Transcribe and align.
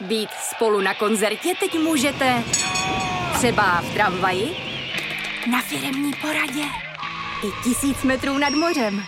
Být 0.00 0.30
spolu 0.54 0.80
na 0.80 0.94
koncertě 0.94 1.54
teď 1.60 1.78
můžete 1.78 2.42
třeba 3.34 3.80
v 3.80 3.94
tramvaji, 3.94 4.56
na 5.50 5.62
firemní 5.62 6.12
poradě 6.20 6.62
i 7.44 7.64
tisíc 7.64 8.02
metrů 8.02 8.38
nad 8.38 8.50
mořem. 8.50 9.02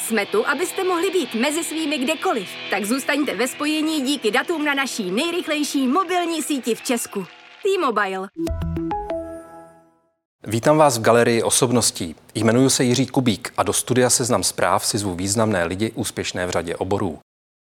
Jsme 0.00 0.26
tu, 0.26 0.48
abyste 0.48 0.84
mohli 0.84 1.10
být 1.10 1.34
mezi 1.34 1.64
svými 1.64 1.98
kdekoliv. 1.98 2.48
Tak 2.70 2.84
zůstaňte 2.84 3.36
ve 3.36 3.48
spojení 3.48 4.00
díky 4.00 4.30
datům 4.30 4.64
na 4.64 4.74
naší 4.74 5.10
nejrychlejší 5.10 5.86
mobilní 5.86 6.42
síti 6.42 6.74
v 6.74 6.82
Česku. 6.82 7.26
T-Mobile. 7.62 8.28
Vítám 10.46 10.76
vás 10.76 10.98
v 10.98 11.02
galerii 11.02 11.42
osobností. 11.42 12.14
Jmenuji 12.34 12.70
se 12.70 12.84
Jiří 12.84 13.06
Kubík 13.06 13.52
a 13.56 13.62
do 13.62 13.72
studia 13.72 14.10
Seznam 14.10 14.42
zpráv 14.42 14.86
si 14.86 14.98
zvu 14.98 15.14
významné 15.14 15.64
lidi 15.64 15.92
úspěšné 15.94 16.46
v 16.46 16.50
řadě 16.50 16.76
oborů. 16.76 17.18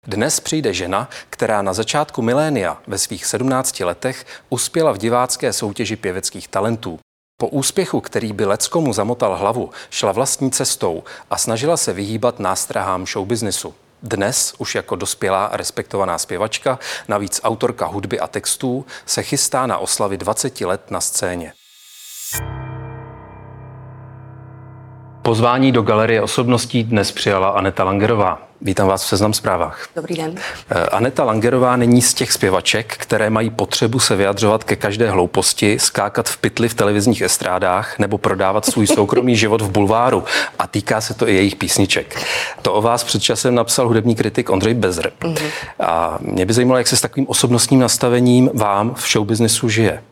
Dnes 0.08 0.40
přijde 0.40 0.74
žena, 0.74 1.08
která 1.30 1.62
na 1.62 1.72
začátku 1.72 2.22
milénia 2.22 2.76
ve 2.86 2.98
svých 2.98 3.26
17 3.26 3.80
letech 3.80 4.26
uspěla 4.48 4.92
v 4.92 4.98
divácké 4.98 5.52
soutěži 5.52 5.96
pěveckých 5.96 6.48
talentů. 6.48 6.98
Po 7.40 7.48
úspěchu, 7.48 8.00
který 8.00 8.32
by 8.32 8.44
leckomu 8.44 8.92
zamotal 8.92 9.36
hlavu, 9.36 9.70
šla 9.90 10.12
vlastní 10.12 10.50
cestou 10.50 11.02
a 11.30 11.38
snažila 11.38 11.76
se 11.76 11.92
vyhýbat 11.92 12.40
nástrahám 12.40 13.06
showbiznisu. 13.06 13.74
Dnes, 14.02 14.54
už 14.58 14.74
jako 14.74 14.96
dospělá 14.96 15.46
a 15.46 15.56
respektovaná 15.56 16.18
zpěvačka, 16.18 16.78
navíc 17.08 17.40
autorka 17.44 17.86
hudby 17.86 18.20
a 18.20 18.26
textů, 18.26 18.86
se 19.06 19.22
chystá 19.22 19.66
na 19.66 19.78
oslavy 19.78 20.16
20 20.16 20.60
let 20.60 20.90
na 20.90 21.00
scéně. 21.00 21.52
Pozvání 25.28 25.72
do 25.72 25.82
galerie 25.82 26.22
osobností 26.22 26.84
dnes 26.84 27.12
přijala 27.12 27.48
Aneta 27.48 27.84
Langerová. 27.84 28.42
Vítám 28.60 28.88
vás 28.88 29.04
v 29.04 29.06
Seznam 29.06 29.32
zprávách. 29.32 29.88
Dobrý 29.96 30.16
den. 30.16 30.34
Eh, 30.70 30.86
Aneta 30.86 31.24
Langerová 31.24 31.76
není 31.76 32.02
z 32.02 32.14
těch 32.14 32.32
zpěvaček, 32.32 32.96
které 32.96 33.30
mají 33.30 33.50
potřebu 33.50 33.98
se 33.98 34.16
vyjadřovat 34.16 34.64
ke 34.64 34.76
každé 34.76 35.10
hlouposti, 35.10 35.78
skákat 35.78 36.28
v 36.28 36.36
pytli 36.36 36.68
v 36.68 36.74
televizních 36.74 37.22
estrádách 37.22 37.98
nebo 37.98 38.18
prodávat 38.18 38.66
svůj 38.66 38.86
soukromý 38.86 39.36
život 39.44 39.62
v 39.62 39.70
bulváru. 39.70 40.24
A 40.58 40.66
týká 40.66 41.00
se 41.00 41.14
to 41.14 41.28
i 41.28 41.34
jejich 41.34 41.56
písniček. 41.56 42.26
To 42.62 42.72
o 42.72 42.82
vás 42.82 43.04
před 43.04 43.22
časem 43.22 43.54
napsal 43.54 43.88
hudební 43.88 44.14
kritik 44.14 44.50
Ondřej 44.50 44.74
Bezr. 44.74 45.12
Mm-hmm. 45.20 45.50
A 45.80 46.18
mě 46.20 46.46
by 46.46 46.52
zajímalo, 46.52 46.78
jak 46.78 46.88
se 46.88 46.96
s 46.96 47.00
takovým 47.00 47.28
osobnostním 47.28 47.80
nastavením 47.80 48.50
vám 48.54 48.94
v 48.94 49.12
showbiznesu 49.12 49.68
žije 49.68 50.02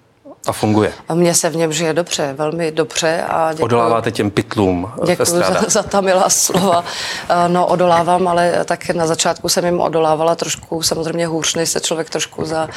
a 0.46 0.52
funguje. 0.52 0.92
A 1.08 1.14
mně 1.14 1.34
se 1.34 1.50
v 1.50 1.56
něm 1.56 1.72
žije 1.72 1.92
dobře, 1.92 2.34
velmi 2.38 2.72
dobře. 2.72 3.24
A 3.28 3.52
děkuju, 3.52 3.64
Odoláváte 3.64 4.10
těm 4.12 4.30
pytlům 4.30 4.92
Děkuji 5.06 5.24
za, 5.24 5.62
za 5.68 5.82
ta 5.82 6.00
milá 6.00 6.30
slova. 6.30 6.84
No, 7.48 7.66
odolávám, 7.66 8.28
ale 8.28 8.64
tak 8.64 8.90
na 8.90 9.06
začátku 9.06 9.48
jsem 9.48 9.64
jim 9.64 9.80
odolávala 9.80 10.34
trošku, 10.34 10.82
samozřejmě 10.82 11.26
hůř, 11.26 11.54
než 11.54 11.68
se 11.70 11.80
člověk 11.80 12.10
trošku 12.10 12.44
za, 12.44 12.68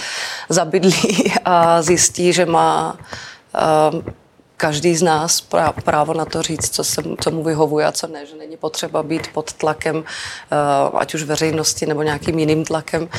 zabydlí 0.50 1.34
a 1.46 1.82
zjistí, 1.82 2.34
že 2.34 2.46
má 2.46 2.98
uh, 3.94 4.02
každý 4.58 4.96
z 4.96 5.02
nás 5.02 5.42
právo 5.84 6.14
na 6.14 6.26
to 6.26 6.42
říct, 6.42 6.76
co, 6.76 6.84
se, 6.84 7.02
co 7.22 7.32
mu 7.32 7.44
vyhovuje 7.44 7.86
a 7.86 7.92
co 7.92 8.08
ne, 8.08 8.26
že 8.26 8.36
není 8.36 8.58
potřeba 8.58 9.04
být 9.04 9.28
pod 9.34 9.54
tlakem, 9.54 9.96
uh, 9.96 10.04
ať 11.00 11.14
už 11.14 11.24
veřejnosti 11.24 11.86
nebo 11.86 12.04
nějakým 12.04 12.40
jiným 12.40 12.66
tlakem. 12.66 13.04
Uh, 13.04 13.10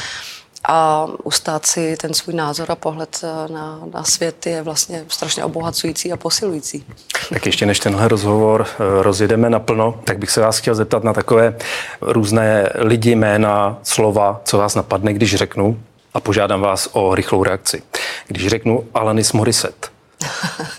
a 0.73 1.07
ustát 1.23 1.67
si 1.67 1.97
ten 1.97 2.15
svůj 2.15 2.35
názor 2.35 2.73
a 2.73 2.75
pohled 2.75 3.21
eh, 3.25 3.53
na, 3.53 3.81
na 3.95 4.05
svět 4.05 4.47
je 4.47 4.63
vlastně 4.63 5.05
strašně 5.09 5.45
obohacující 5.45 6.13
a 6.13 6.17
posilující. 6.17 6.87
Tak 7.33 7.47
ještě 7.47 7.67
než 7.67 7.81
tenhle 7.81 8.09
rozhovor 8.09 8.67
eh, 8.67 9.03
rozjedeme 9.03 9.51
naplno, 9.51 10.01
tak 10.05 10.19
bych 10.19 10.31
se 10.31 10.41
vás 10.41 10.59
chtěl 10.59 10.75
zeptat 10.75 11.05
na 11.05 11.13
takové 11.13 11.57
různé 12.01 12.69
lidi, 12.75 13.15
jména, 13.15 13.79
slova, 13.83 14.41
co 14.45 14.59
vás 14.59 14.75
napadne, 14.75 15.13
když 15.13 15.35
řeknu 15.35 15.81
a 16.15 16.21
požádám 16.21 16.61
vás 16.61 16.89
o 16.93 17.15
rychlou 17.15 17.45
reakci. 17.45 17.83
Když 18.27 18.47
řeknu 18.47 18.85
Alanis 18.95 19.33
Morissette. 19.33 19.89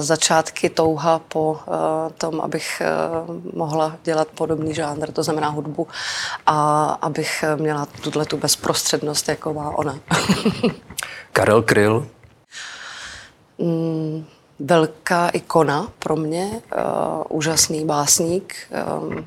začátky 0.00 0.70
touha 0.70 1.18
po 1.18 1.60
eh, 1.60 2.12
tom, 2.12 2.40
abych 2.40 2.80
eh, 2.80 2.88
mohla 3.56 3.96
dělat 4.04 4.28
podobný 4.28 4.74
žánr, 4.74 5.12
to 5.12 5.22
znamená 5.22 5.48
hudbu, 5.48 5.88
a 6.46 6.84
abych 7.02 7.44
měla 7.56 7.86
tuhle 7.86 8.24
tu 8.24 8.36
bezprostřednost, 8.36 9.28
jako 9.28 9.54
má 9.54 9.70
ona. 9.70 9.98
Karel 11.32 11.62
Kryl? 11.62 12.06
Mm, 13.58 14.26
velká 14.58 15.28
ikona 15.28 15.88
pro 15.98 16.16
mě, 16.16 16.50
uh, 16.50 17.22
úžasný 17.28 17.84
básník, 17.84 18.54
um, 19.00 19.26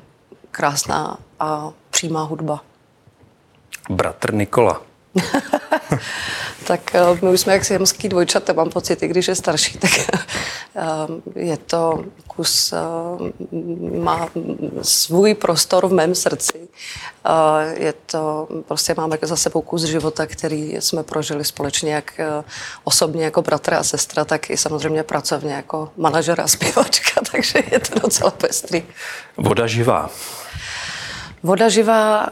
krásná 0.50 1.18
a 1.40 1.72
přímá 1.90 2.22
hudba. 2.22 2.60
Bratr 3.90 4.34
Nikola. 4.34 4.91
tak 6.66 6.80
uh, 6.94 7.18
my 7.22 7.30
už 7.30 7.40
jsme 7.40 7.52
jak 7.52 7.64
siamský 7.64 8.08
dvojčata, 8.08 8.52
mám 8.52 8.70
pocit, 8.70 9.02
i 9.02 9.08
když 9.08 9.28
je 9.28 9.34
starší, 9.34 9.78
tak 9.78 9.90
uh, 10.74 11.16
je 11.36 11.56
to 11.56 12.04
kus, 12.26 12.72
uh, 12.72 14.00
má 14.02 14.28
svůj 14.82 15.34
prostor 15.34 15.86
v 15.86 15.92
mém 15.92 16.14
srdci. 16.14 16.68
Je 17.74 17.94
to, 18.06 18.48
prostě 18.68 18.94
máme 18.96 19.18
za 19.22 19.36
sebou 19.36 19.60
kus 19.62 19.82
života, 19.82 20.26
který 20.26 20.76
jsme 20.80 21.02
prožili 21.02 21.44
společně, 21.44 21.94
jak 21.94 22.20
osobně 22.84 23.24
jako 23.24 23.42
bratr 23.42 23.74
a 23.74 23.82
sestra, 23.82 24.24
tak 24.24 24.50
i 24.50 24.56
samozřejmě 24.56 25.02
pracovně 25.02 25.54
jako 25.54 25.90
manažer 25.96 26.40
a 26.40 26.48
zpěvačka, 26.48 27.20
takže 27.32 27.62
je 27.70 27.80
to 27.80 27.98
docela 27.98 28.30
pestrý. 28.30 28.82
Voda 29.36 29.66
živá. 29.66 30.10
Voda 31.42 31.68
živá 31.68 32.30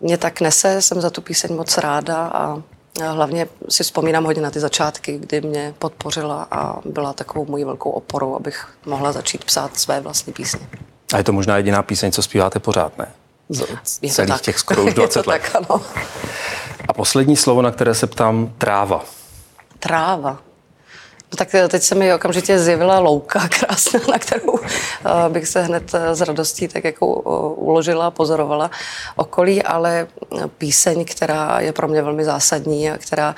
mě 0.00 0.18
tak 0.18 0.40
nese, 0.40 0.82
jsem 0.82 1.00
za 1.00 1.10
tu 1.10 1.20
píseň 1.20 1.56
moc 1.56 1.78
ráda 1.78 2.26
a 2.26 2.62
hlavně 3.02 3.48
si 3.68 3.82
vzpomínám 3.84 4.24
hodně 4.24 4.42
na 4.42 4.50
ty 4.50 4.60
začátky, 4.60 5.18
kdy 5.18 5.40
mě 5.40 5.74
podpořila 5.78 6.46
a 6.50 6.80
byla 6.84 7.12
takovou 7.12 7.46
mojí 7.46 7.64
velkou 7.64 7.90
oporou, 7.90 8.36
abych 8.36 8.68
mohla 8.86 9.12
začít 9.12 9.44
psát 9.44 9.78
své 9.78 10.00
vlastní 10.00 10.32
písně. 10.32 10.68
A 11.14 11.18
je 11.18 11.24
to 11.24 11.32
možná 11.32 11.56
jediná 11.56 11.82
píseň, 11.82 12.12
co 12.12 12.22
zpíváte 12.22 12.58
pořád, 12.58 12.98
ne? 12.98 13.06
Z 13.50 13.98
je 14.02 14.10
celých 14.12 14.32
tak. 14.32 14.40
těch 14.40 14.58
skoro 14.58 14.84
už 14.84 14.94
20 14.94 15.26
let. 15.26 15.42
tak, 15.42 15.56
ano. 15.56 15.82
A 16.88 16.92
poslední 16.92 17.36
slovo, 17.36 17.62
na 17.62 17.70
které 17.70 17.94
se 17.94 18.06
ptám, 18.06 18.52
tráva. 18.58 19.04
Tráva. 19.78 20.38
No 21.34 21.38
tak 21.38 21.54
eh, 21.54 21.68
teď 21.68 21.82
se 21.82 21.94
mi 21.94 22.14
okamžitě 22.14 22.58
zjevila 22.58 22.98
louka 22.98 23.48
krásná, 23.58 24.00
na 24.10 24.18
kterou 24.18 24.58
eh, 24.58 25.28
bych 25.28 25.48
se 25.48 25.62
hned 25.62 25.94
eh, 25.94 26.14
s 26.14 26.20
radostí 26.20 26.68
tak 26.68 26.84
jako 26.84 27.06
uložila, 27.50 28.10
pozorovala 28.10 28.70
okolí, 29.16 29.62
ale 29.62 30.06
píseň, 30.58 31.04
která 31.04 31.60
je 31.60 31.72
pro 31.72 31.88
mě 31.88 32.02
velmi 32.02 32.24
zásadní 32.24 32.90
a 32.90 32.98
která, 32.98 33.34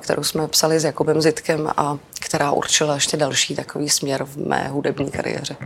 kterou 0.00 0.22
jsme 0.22 0.48
psali 0.48 0.80
s 0.80 0.84
Jakubem 0.84 1.20
Zitkem 1.20 1.70
a 1.76 1.98
která 2.20 2.50
určila 2.50 2.94
ještě 2.94 3.16
další 3.16 3.56
takový 3.56 3.88
směr 3.88 4.24
v 4.24 4.36
mé 4.36 4.68
hudební 4.68 5.10
kariéře. 5.10 5.56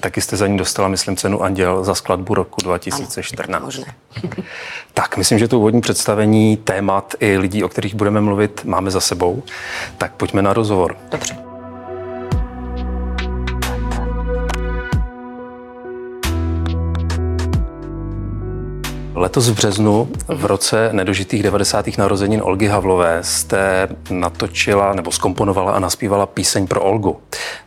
Taky 0.00 0.20
jste 0.20 0.36
za 0.36 0.46
ní 0.46 0.58
dostala, 0.58 0.88
myslím, 0.88 1.16
cenu 1.16 1.42
Anděl 1.42 1.84
za 1.84 1.94
skladbu 1.94 2.34
roku 2.34 2.60
2014. 2.62 3.56
Ano, 3.56 3.66
možné. 3.66 3.94
tak, 4.94 5.16
myslím, 5.16 5.38
že 5.38 5.48
to 5.48 5.58
úvodní 5.58 5.80
představení 5.80 6.56
témat 6.56 7.14
i 7.20 7.38
lidí, 7.38 7.64
o 7.64 7.68
kterých 7.68 7.94
budeme 7.94 8.20
mluvit, 8.20 8.64
máme 8.64 8.90
za 8.90 9.00
sebou. 9.00 9.42
Tak 9.98 10.12
pojďme 10.12 10.42
na 10.42 10.52
rozhovor. 10.52 10.96
Dobře. 11.10 11.43
Letos 19.16 19.48
v 19.48 19.54
březnu, 19.54 20.08
v 20.28 20.44
roce 20.44 20.88
nedožitých 20.92 21.42
90. 21.42 21.98
narozenin 21.98 22.42
Olgy 22.44 22.66
Havlové, 22.66 23.18
jste 23.22 23.88
natočila 24.10 24.92
nebo 24.92 25.12
skomponovala 25.12 25.72
a 25.72 25.78
naspívala 25.78 26.26
píseň 26.26 26.66
pro 26.66 26.82
Olgu, 26.82 27.20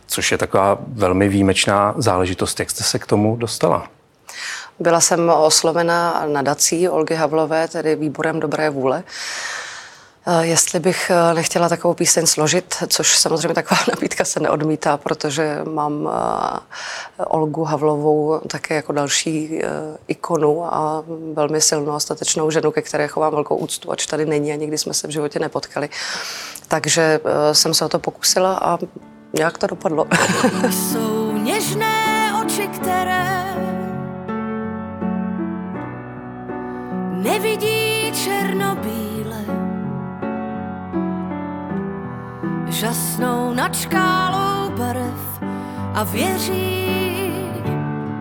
což 0.06 0.32
je 0.32 0.38
taková 0.38 0.78
velmi 0.88 1.28
výjimečná 1.28 1.94
záležitost. 1.96 2.60
Jak 2.60 2.70
jste 2.70 2.84
se 2.84 2.98
k 2.98 3.06
tomu 3.06 3.36
dostala? 3.36 3.86
Byla 4.80 5.00
jsem 5.00 5.30
oslovena 5.30 6.24
nadací 6.26 6.88
Olgy 6.88 7.14
Havlové, 7.14 7.68
tedy 7.68 7.96
výborem 7.96 8.40
dobré 8.40 8.70
vůle. 8.70 9.02
Eh, 10.30 10.46
jestli 10.46 10.80
bych 10.80 11.10
eh, 11.10 11.34
nechtěla 11.34 11.68
takovou 11.68 11.94
píseň 11.94 12.26
složit, 12.26 12.74
což 12.88 13.18
samozřejmě 13.18 13.54
taková 13.54 13.80
nabídka 13.94 14.24
se 14.24 14.40
neodmítá, 14.40 14.96
protože 14.96 15.60
mám 15.64 16.08
eh, 16.08 17.24
Olgu 17.24 17.64
Havlovou 17.64 18.40
také 18.46 18.74
jako 18.74 18.92
další 18.92 19.60
ikonu 20.08 20.74
a 20.74 21.04
velmi 21.32 21.60
silnou 21.60 21.92
a 21.92 22.00
statečnou 22.00 22.50
ženu, 22.50 22.70
ke 22.70 22.82
které 22.82 23.08
chovám 23.08 23.32
velkou 23.32 23.56
úctu, 23.56 23.90
ač 23.90 24.06
tady 24.06 24.26
není 24.26 24.52
a 24.52 24.56
nikdy 24.56 24.78
jsme 24.78 24.94
se 24.94 25.08
v 25.08 25.10
životě 25.10 25.38
nepotkali. 25.38 25.88
Takže 26.68 27.20
jsem 27.52 27.74
se 27.74 27.84
o 27.84 27.88
to 27.88 27.98
pokusila 27.98 28.58
a 28.62 28.78
nějak 29.32 29.58
to 29.58 29.66
dopadlo. 29.66 30.06
Jsou 30.70 31.32
něžné 31.32 32.32
oči, 32.44 32.68
které 32.68 33.44
nevidí 37.22 38.12
černobíl 38.24 39.17
žasnou 42.68 43.52
nad 43.54 43.76
škálou 43.76 44.70
barev 44.76 45.42
a 45.94 46.04
věří, 46.04 47.32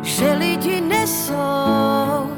že 0.01 0.33
lidi 0.33 0.81
nesou, 0.81 2.31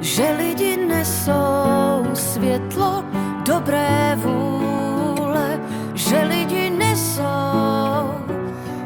že 0.00 0.30
lidi 0.38 0.76
nesou 0.76 2.04
světlo 2.14 3.04
dobré 3.46 4.16
vůle, 4.16 5.60
že 5.94 6.18
lidi 6.22 6.70
nesou, 6.70 8.14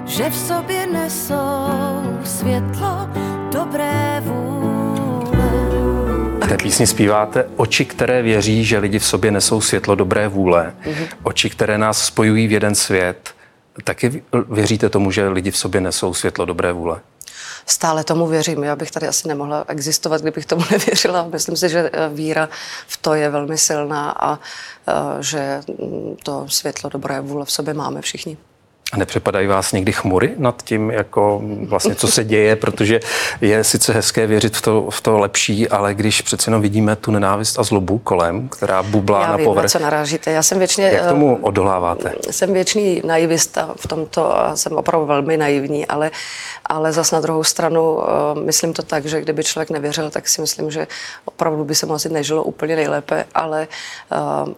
že 0.04 0.30
v 0.30 0.36
sobě 0.36 0.86
nesou 0.86 2.18
světlo 2.24 3.08
dobré 3.52 4.22
vůle. 4.24 4.51
Té 6.52 6.58
písni 6.58 6.86
zpíváte 6.86 7.44
oči, 7.56 7.84
které 7.84 8.22
věří, 8.22 8.64
že 8.64 8.78
lidi 8.78 8.98
v 8.98 9.06
sobě 9.06 9.30
nesou 9.30 9.60
světlo 9.60 9.94
dobré 9.94 10.28
vůle, 10.28 10.74
mm-hmm. 10.84 11.08
oči, 11.22 11.50
které 11.50 11.78
nás 11.78 12.04
spojují 12.04 12.46
v 12.46 12.52
jeden 12.52 12.74
svět. 12.74 13.34
Taky 13.84 14.22
věříte 14.50 14.88
tomu, 14.88 15.10
že 15.10 15.28
lidi 15.28 15.50
v 15.50 15.56
sobě 15.56 15.80
nesou 15.80 16.14
světlo 16.14 16.44
dobré 16.44 16.72
vůle? 16.72 17.00
Stále 17.66 18.04
tomu 18.04 18.26
věřím. 18.26 18.64
Já 18.64 18.76
bych 18.76 18.90
tady 18.90 19.08
asi 19.08 19.28
nemohla 19.28 19.64
existovat, 19.68 20.20
kdybych 20.20 20.46
tomu 20.46 20.62
nevěřila. 20.70 21.28
Myslím 21.32 21.56
si, 21.56 21.68
že 21.68 21.90
eh, 21.92 22.08
víra 22.08 22.48
v 22.86 22.96
to 22.96 23.14
je 23.14 23.30
velmi 23.30 23.58
silná 23.58 24.10
a 24.10 24.38
eh, 24.88 24.92
že 25.22 25.60
mm, 25.68 26.16
to 26.22 26.48
světlo 26.48 26.90
dobré 26.90 27.20
vůle 27.20 27.44
v 27.44 27.52
sobě 27.52 27.74
máme 27.74 28.00
všichni. 28.00 28.36
A 28.92 28.96
nepřepadají 28.96 29.46
vás 29.46 29.72
někdy 29.72 29.92
chmury 29.92 30.34
nad 30.36 30.62
tím, 30.62 30.90
jako 30.90 31.42
vlastně, 31.68 31.94
co 31.94 32.08
se 32.08 32.24
děje, 32.24 32.56
protože 32.56 33.00
je 33.40 33.64
sice 33.64 33.92
hezké 33.92 34.26
věřit 34.26 34.56
v 34.56 34.62
to, 34.62 34.90
v 34.90 35.00
to 35.00 35.18
lepší, 35.18 35.68
ale 35.68 35.94
když 35.94 36.22
přece 36.22 36.48
jenom 36.50 36.62
vidíme 36.62 36.96
tu 36.96 37.10
nenávist 37.10 37.58
a 37.58 37.62
zlobu 37.62 37.98
kolem, 37.98 38.48
která 38.48 38.82
bublá 38.82 39.22
Já 39.22 39.28
na 39.28 39.36
vím, 39.36 39.44
povrch. 39.44 39.62
Na 39.62 39.68
co 39.68 39.78
narážíte. 39.78 40.30
Já 40.30 40.42
jsem 40.42 40.58
věčně... 40.58 40.84
Jak 40.84 41.08
tomu 41.08 41.38
odoláváte? 41.42 42.12
Jsem 42.30 42.52
věčný 42.52 43.02
naivista 43.04 43.74
v 43.76 43.86
tomto 43.86 44.38
a 44.38 44.56
jsem 44.56 44.72
opravdu 44.72 45.06
velmi 45.06 45.36
naivní, 45.36 45.86
ale, 45.86 46.10
ale 46.66 46.92
zas 46.92 47.10
na 47.10 47.20
druhou 47.20 47.44
stranu 47.44 47.98
myslím 48.44 48.72
to 48.72 48.82
tak, 48.82 49.06
že 49.06 49.20
kdyby 49.20 49.44
člověk 49.44 49.70
nevěřil, 49.70 50.10
tak 50.10 50.28
si 50.28 50.40
myslím, 50.40 50.70
že 50.70 50.86
opravdu 51.24 51.64
by 51.64 51.74
se 51.74 51.86
mu 51.86 51.94
asi 51.94 52.08
nežilo 52.08 52.42
úplně 52.42 52.76
nejlépe, 52.76 53.24
ale 53.34 53.68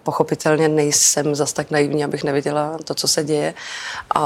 pochopitelně 0.03 0.69
nejsem 0.69 1.35
zas 1.35 1.53
tak 1.53 1.71
naivní, 1.71 2.05
abych 2.05 2.25
neviděla 2.25 2.77
to, 2.85 2.95
co 2.95 3.09
se 3.09 3.25
děje. 3.25 3.55
A 4.15 4.24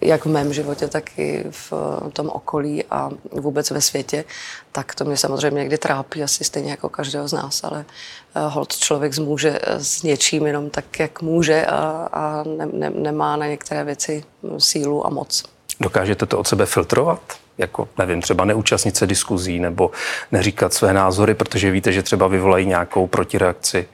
jak 0.00 0.24
v 0.24 0.28
mém 0.28 0.52
životě, 0.52 0.88
tak 0.88 1.18
i 1.18 1.44
v 1.50 1.72
tom 2.12 2.28
okolí 2.28 2.84
a 2.90 3.10
vůbec 3.32 3.70
ve 3.70 3.80
světě, 3.80 4.24
tak 4.72 4.94
to 4.94 5.04
mě 5.04 5.16
samozřejmě 5.16 5.58
někdy 5.58 5.78
trápí, 5.78 6.22
asi 6.22 6.44
stejně 6.44 6.70
jako 6.70 6.88
každého 6.88 7.28
z 7.28 7.32
nás, 7.32 7.64
ale 7.64 7.84
eh, 8.34 8.40
hold 8.48 8.76
člověk 8.76 9.12
zmůže 9.12 9.58
eh, 9.62 9.84
s 9.84 10.02
něčím 10.02 10.46
jenom 10.46 10.70
tak, 10.70 10.98
jak 10.98 11.22
může 11.22 11.66
a, 11.66 12.08
a 12.12 12.44
ne, 12.56 12.66
ne, 12.72 12.90
nemá 12.90 13.36
na 13.36 13.46
některé 13.46 13.84
věci 13.84 14.24
sílu 14.58 15.06
a 15.06 15.10
moc. 15.10 15.44
Dokážete 15.80 16.26
to 16.26 16.38
od 16.38 16.48
sebe 16.48 16.66
filtrovat? 16.66 17.20
Jako, 17.58 17.88
nevím, 17.98 18.22
třeba 18.22 18.44
neúčastnit 18.44 18.96
se 18.96 19.06
diskuzí 19.06 19.58
nebo 19.58 19.90
neříkat 20.32 20.74
své 20.74 20.92
názory, 20.92 21.34
protože 21.34 21.70
víte, 21.70 21.92
že 21.92 22.02
třeba 22.02 22.26
vyvolají 22.26 22.66
nějakou 22.66 23.06
protireakci? 23.06 23.88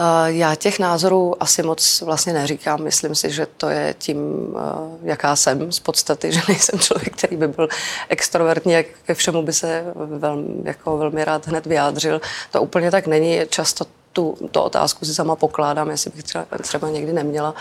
Eh, 0.00 0.32
já 0.32 0.54
těch 0.54 0.78
názorů 0.78 1.42
asi 1.42 1.62
moc 1.62 2.00
vlastně 2.00 2.32
neříkám. 2.32 2.82
Myslím 2.82 3.14
si, 3.14 3.30
že 3.30 3.46
to 3.56 3.68
je 3.68 3.94
tím, 3.98 4.18
eh, 4.56 4.98
jaká 5.02 5.36
jsem 5.36 5.72
z 5.72 5.80
podstaty, 5.80 6.32
že 6.32 6.40
nejsem 6.48 6.78
člověk, 6.78 7.16
který 7.16 7.36
by 7.36 7.48
byl 7.48 7.68
extrovertní, 8.08 8.72
jak 8.72 8.86
ke 9.06 9.14
všemu 9.14 9.42
by 9.42 9.52
se 9.52 9.84
velmi, 9.94 10.44
jako 10.64 10.98
velmi 10.98 11.24
rád 11.24 11.46
hned 11.46 11.66
vyjádřil. 11.66 12.20
To 12.52 12.62
úplně 12.62 12.90
tak 12.90 13.06
není. 13.06 13.40
Často 13.48 13.84
tu, 14.12 14.36
tu 14.50 14.60
otázku 14.60 15.04
si 15.04 15.14
sama 15.14 15.36
pokládám, 15.36 15.90
jestli 15.90 16.10
bych 16.10 16.24
třeba, 16.24 16.46
třeba 16.62 16.90
někdy 16.90 17.12
neměla. 17.12 17.54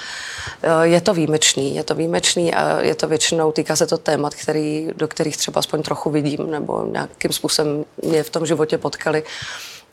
Eh, 0.64 0.88
je 0.88 1.02
to 1.02 1.14
výjimečný, 1.14 1.76
je 1.76 1.84
to 1.84 1.96
výjimečný 1.96 2.54
a 2.54 2.82
je 2.82 2.96
to 2.96 3.08
většinou, 3.08 3.52
týká 3.52 3.76
se 3.76 3.88
to 3.88 3.98
témat, 3.98 4.36
který, 4.36 4.90
do 4.96 5.08
kterých 5.08 5.38
třeba 5.38 5.60
aspoň 5.60 5.84
trochu 5.84 6.10
vidím 6.10 6.52
nebo 6.52 6.86
nějakým 6.92 7.32
způsobem 7.32 7.86
mě 8.04 8.24
v 8.24 8.30
tom 8.30 8.46
životě 8.46 8.78
potkali 8.78 9.24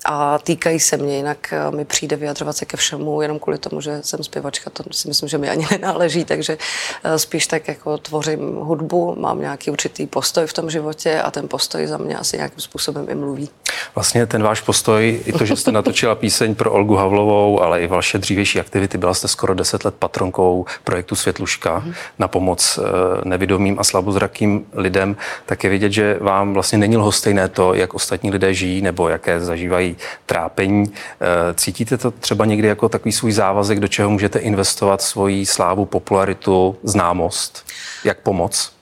a 0.08 0.38
týkají 0.38 0.80
se 0.80 0.96
mě, 0.96 1.16
jinak 1.16 1.52
eh, 1.52 1.76
mi 1.76 1.84
přijde 1.84 2.16
vyjadřovat 2.16 2.56
se 2.56 2.64
ke 2.64 2.76
všemu 2.76 3.22
jenom 3.22 3.38
kvůli 3.38 3.58
tomu, 3.58 3.80
že 3.80 3.98
jsem 4.02 4.24
zpěvačka, 4.24 4.70
to 4.70 4.82
si 4.90 5.08
myslím, 5.08 5.28
že 5.28 5.38
mi 5.38 5.48
ani 5.48 5.66
nenáleží, 5.70 6.24
takže 6.24 6.58
eh, 7.04 7.18
spíš 7.18 7.46
tak 7.46 7.68
jako 7.68 7.98
tvořím 7.98 8.54
hudbu, 8.54 9.16
mám 9.18 9.40
nějaký 9.40 9.70
určitý 9.70 10.06
postoj 10.06 10.46
v 10.46 10.52
tom 10.52 10.70
životě 10.70 11.20
a 11.20 11.30
ten 11.30 11.48
postoj 11.48 11.86
za 11.86 11.96
mě 11.96 12.16
asi 12.16 12.36
nějakým 12.36 12.60
způsobem 12.60 13.06
i 13.08 13.14
mluví. 13.14 13.48
Vlastně 13.94 14.26
ten 14.26 14.42
váš 14.42 14.60
postoj, 14.60 15.20
i 15.24 15.32
to, 15.32 15.44
že 15.44 15.56
jste 15.56 15.72
natočila 15.72 16.14
píseň 16.24 16.54
pro 16.54 16.72
Olgu 16.72 16.94
Havlovou, 16.94 17.62
ale 17.62 17.82
i 17.82 17.86
vaše 17.86 18.18
dřívější 18.18 18.60
aktivity, 18.60 18.98
byla 18.98 19.14
jste 19.14 19.28
skoro 19.28 19.54
deset 19.54 19.84
let 19.84 19.94
patronkou 19.98 20.64
projektu 20.84 21.16
Světluška 21.16 21.78
mm. 21.78 21.94
na 22.18 22.28
pomoc 22.28 22.78
eh, 22.78 22.82
nevidomým 23.24 23.78
a 23.78 23.84
slabozrakým 23.84 24.66
lidem, 24.72 25.16
tak 25.46 25.64
je 25.64 25.70
vidět, 25.70 25.92
že 25.92 26.18
vám 26.20 26.54
vlastně 26.54 26.78
není 26.78 26.96
lhostejné 26.96 27.48
to, 27.48 27.74
jak 27.74 27.94
ostatní 27.94 28.30
lidé 28.30 28.54
žijí 28.54 28.82
nebo 28.82 29.08
jaké 29.08 29.40
zažívají 29.40 29.95
trápení. 30.26 30.84
Eh, 30.92 31.54
cítíte 31.54 31.96
to 31.98 32.10
třeba 32.10 32.44
někdy 32.44 32.68
jako 32.68 32.88
takový 32.88 33.12
svůj 33.12 33.32
závazek, 33.32 33.80
do 33.80 33.88
čeho 33.88 34.10
můžete 34.10 34.38
investovat 34.38 35.02
svoji 35.02 35.46
slávu, 35.46 35.84
popularitu, 35.86 36.76
známost? 36.82 37.66
Jak 38.04 38.20
pomoct? 38.20 38.75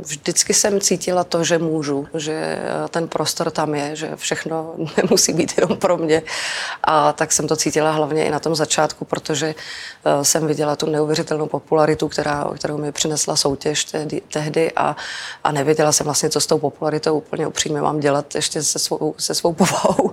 Vždycky 0.00 0.54
jsem 0.54 0.80
cítila 0.80 1.24
to, 1.24 1.44
že 1.44 1.58
můžu, 1.58 2.08
že 2.14 2.58
ten 2.90 3.08
prostor 3.08 3.50
tam 3.50 3.74
je, 3.74 3.96
že 3.96 4.16
všechno 4.16 4.74
nemusí 4.96 5.32
být 5.32 5.58
jenom 5.58 5.78
pro 5.78 5.96
mě. 5.96 6.22
A 6.82 7.12
tak 7.12 7.32
jsem 7.32 7.48
to 7.48 7.56
cítila 7.56 7.90
hlavně 7.90 8.24
i 8.24 8.30
na 8.30 8.38
tom 8.38 8.54
začátku, 8.54 9.04
protože 9.04 9.54
eh, 10.04 10.24
jsem 10.24 10.46
viděla 10.46 10.76
tu 10.76 10.86
neuvěřitelnou 10.86 11.46
popularitu, 11.46 12.08
která, 12.08 12.50
kterou 12.54 12.78
mi 12.78 12.92
přinesla 12.92 13.36
soutěž 13.36 13.84
tehdy, 13.84 14.22
tehdy 14.32 14.72
a, 14.72 14.96
a 15.44 15.52
nevěděla 15.52 15.92
jsem 15.92 16.04
vlastně, 16.04 16.30
co 16.30 16.40
s 16.40 16.46
tou 16.46 16.58
popularitou 16.58 17.16
úplně 17.16 17.46
upřímně 17.46 17.80
mám 17.80 18.00
dělat 18.00 18.34
ještě 18.34 18.62
se 18.62 18.78
svou, 18.78 19.14
se 19.18 19.34
svou 19.34 19.52
povahou. 19.52 20.12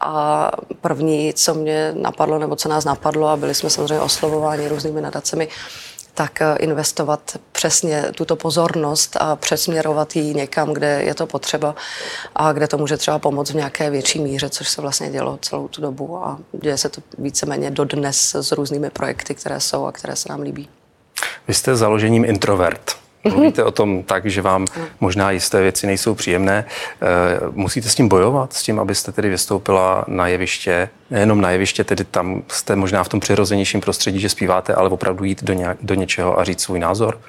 A 0.00 0.50
první, 0.80 1.32
co 1.34 1.54
mě 1.54 1.92
napadlo, 1.96 2.38
nebo 2.38 2.56
co 2.56 2.68
nás 2.68 2.84
napadlo, 2.84 3.28
a 3.28 3.36
byli 3.36 3.54
jsme 3.54 3.70
samozřejmě 3.70 4.00
oslovováni 4.00 4.68
různými 4.68 5.00
nadacemi, 5.00 5.48
tak 6.14 6.42
eh, 6.42 6.56
investovat 6.58 7.36
přesně 7.52 8.04
tuto 8.16 8.36
pozornost 8.36 9.16
a 9.20 9.36
přesměrovat 9.36 10.16
ji 10.16 10.34
někam, 10.34 10.72
kde 10.72 11.02
je 11.02 11.14
to 11.14 11.26
potřeba 11.26 11.74
a 12.36 12.52
kde 12.52 12.68
to 12.68 12.78
může 12.78 12.96
třeba 12.96 13.18
pomoct 13.18 13.50
v 13.50 13.54
nějaké 13.54 13.90
větší 13.90 14.18
míře, 14.18 14.50
což 14.50 14.68
se 14.68 14.82
vlastně 14.82 15.10
dělo 15.10 15.38
celou 15.42 15.68
tu 15.68 15.80
dobu 15.80 16.16
a 16.16 16.38
děje 16.52 16.78
se 16.78 16.88
to 16.88 17.00
víceméně 17.18 17.70
dodnes 17.70 18.34
s 18.34 18.52
různými 18.52 18.90
projekty, 18.90 19.34
které 19.34 19.60
jsou 19.60 19.86
a 19.86 19.92
které 19.92 20.16
se 20.16 20.28
nám 20.28 20.40
líbí. 20.40 20.68
Vy 21.48 21.54
jste 21.54 21.76
založením 21.76 22.24
introvert. 22.24 23.01
Mluvíte 23.24 23.64
o 23.64 23.70
tom 23.70 24.02
tak, 24.02 24.26
že 24.26 24.42
vám 24.42 24.66
možná 25.00 25.30
jisté 25.30 25.62
věci 25.62 25.86
nejsou 25.86 26.14
příjemné. 26.14 26.64
Eh, 27.02 27.06
musíte 27.50 27.88
s 27.88 27.94
tím 27.94 28.08
bojovat, 28.08 28.52
s 28.52 28.62
tím, 28.62 28.80
abyste 28.80 29.12
tedy 29.12 29.28
vystoupila 29.28 30.04
na 30.08 30.26
jeviště, 30.26 30.88
nejenom 31.10 31.40
na 31.40 31.50
jeviště, 31.50 31.84
tedy 31.84 32.04
tam 32.04 32.42
jste 32.48 32.76
možná 32.76 33.04
v 33.04 33.08
tom 33.08 33.20
přirozenějším 33.20 33.80
prostředí, 33.80 34.20
že 34.20 34.28
zpíváte, 34.28 34.74
ale 34.74 34.88
opravdu 34.88 35.24
jít 35.24 35.44
do, 35.44 35.52
nějak, 35.52 35.76
do 35.82 35.94
něčeho 35.94 36.40
a 36.40 36.44
říct 36.44 36.62
svůj 36.62 36.78
názor? 36.78 37.20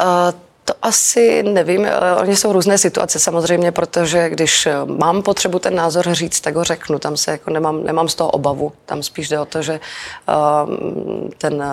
Uh, 0.00 0.38
to 0.64 0.74
asi 0.82 1.42
nevím. 1.42 1.86
Oni 2.20 2.36
jsou 2.36 2.52
různé 2.52 2.78
situace 2.78 3.18
samozřejmě, 3.18 3.72
protože 3.72 4.30
když 4.30 4.68
mám 4.84 5.22
potřebu 5.22 5.58
ten 5.58 5.74
názor 5.74 6.14
říct, 6.14 6.40
tak 6.40 6.54
ho 6.54 6.64
řeknu. 6.64 6.98
Tam 6.98 7.16
se 7.16 7.30
jako 7.30 7.50
nemám, 7.50 7.84
nemám 7.84 8.08
z 8.08 8.14
toho 8.14 8.30
obavu. 8.30 8.72
Tam 8.86 9.02
spíš 9.02 9.28
jde 9.28 9.40
o 9.40 9.44
to, 9.44 9.62
že 9.62 9.80
ten 11.38 11.64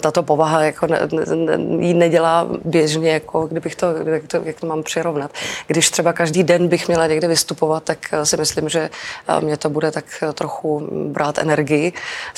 tato 0.00 0.22
povaha 0.22 0.62
jako 0.62 0.86
ne, 0.86 0.98
ne, 1.34 1.86
jí 1.86 1.94
nedělá 1.94 2.48
běžně, 2.64 3.10
jako 3.10 3.46
kdybych 3.46 3.76
to, 3.76 3.86
jak 4.04 4.26
to, 4.26 4.36
jak 4.44 4.60
to 4.60 4.66
mám 4.66 4.82
přirovnat. 4.82 5.30
Když 5.66 5.90
třeba 5.90 6.12
každý 6.12 6.42
den 6.42 6.68
bych 6.68 6.88
měla 6.88 7.06
někde 7.06 7.28
vystupovat, 7.28 7.82
tak 7.82 7.98
eh, 8.12 8.26
si 8.26 8.36
myslím, 8.36 8.68
že 8.68 8.90
eh, 9.28 9.40
mě 9.40 9.56
to 9.56 9.70
bude 9.70 9.90
tak 9.90 10.04
eh, 10.22 10.32
trochu 10.32 10.88
brát 11.08 11.38
energii 11.38 11.92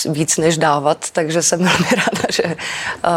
víc 0.09 0.37
než 0.37 0.59
dávat, 0.59 1.11
takže 1.13 1.43
jsem 1.43 1.59
velmi 1.65 1.89
ráda, 1.97 2.23
že 2.33 2.57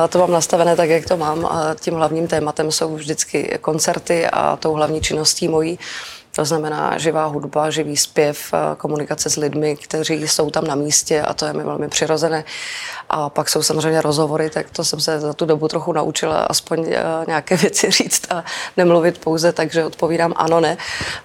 to 0.09 0.19
mám 0.19 0.31
nastavené 0.31 0.75
tak, 0.75 0.89
jak 0.89 1.05
to 1.05 1.17
mám 1.17 1.45
a 1.45 1.75
tím 1.79 1.93
hlavním 1.93 2.27
tématem 2.27 2.71
jsou 2.71 2.95
vždycky 2.95 3.57
koncerty 3.61 4.27
a 4.27 4.55
tou 4.55 4.73
hlavní 4.73 5.01
činností 5.01 5.47
mojí 5.47 5.79
to 6.35 6.45
znamená 6.45 6.97
živá 6.97 7.25
hudba, 7.25 7.69
živý 7.69 7.97
zpěv, 7.97 8.53
komunikace 8.77 9.29
s 9.29 9.35
lidmi, 9.35 9.75
kteří 9.75 10.27
jsou 10.27 10.49
tam 10.49 10.63
na 10.63 10.75
místě 10.75 11.21
a 11.21 11.33
to 11.33 11.45
je 11.45 11.53
mi 11.53 11.63
velmi 11.63 11.87
přirozené. 11.87 12.43
A 13.09 13.29
pak 13.29 13.49
jsou 13.49 13.63
samozřejmě 13.63 14.01
rozhovory, 14.01 14.49
tak 14.49 14.69
to 14.69 14.83
jsem 14.83 14.99
se 14.99 15.19
za 15.19 15.33
tu 15.33 15.45
dobu 15.45 15.67
trochu 15.67 15.93
naučila 15.93 16.43
aspoň 16.43 16.85
eh, 16.89 17.03
nějaké 17.27 17.55
věci 17.57 17.91
říct 17.91 18.31
a 18.31 18.43
nemluvit 18.77 19.17
pouze 19.17 19.51
tak, 19.51 19.71
že 19.71 19.85
odpovídám 19.85 20.33
ano, 20.35 20.59
ne, 20.59 20.77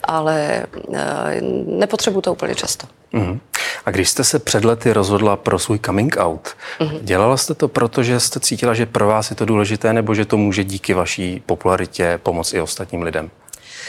ale 0.05 0.67
eh, 0.95 1.41
nepotřebuji 1.67 2.21
to 2.21 2.33
úplně 2.33 2.55
často. 2.55 2.87
Mm. 3.13 3.41
A 3.87 3.91
když 3.91 4.11
jste 4.11 4.25
se 4.25 4.39
před 4.39 4.65
lety 4.65 4.93
rozhodla 4.93 5.37
pro 5.37 5.59
svůj 5.59 5.79
coming 5.79 6.17
out, 6.19 6.49
mm. 6.81 6.99
dělala 7.03 7.37
jste 7.37 7.55
to 7.55 7.69
proto, 7.69 8.03
že 8.03 8.21
jste 8.21 8.41
cítila, 8.41 8.75
že 8.75 8.87
pro 8.87 9.07
vás 9.07 9.31
je 9.31 9.37
to 9.37 9.45
důležité, 9.45 9.93
nebo 9.93 10.15
že 10.15 10.25
to 10.25 10.37
může 10.37 10.65
díky 10.65 10.95
vaší 10.95 11.43
popularitě 11.47 12.21
pomoct 12.23 12.55
i 12.55 12.61
ostatním 12.61 13.03
lidem? 13.03 13.31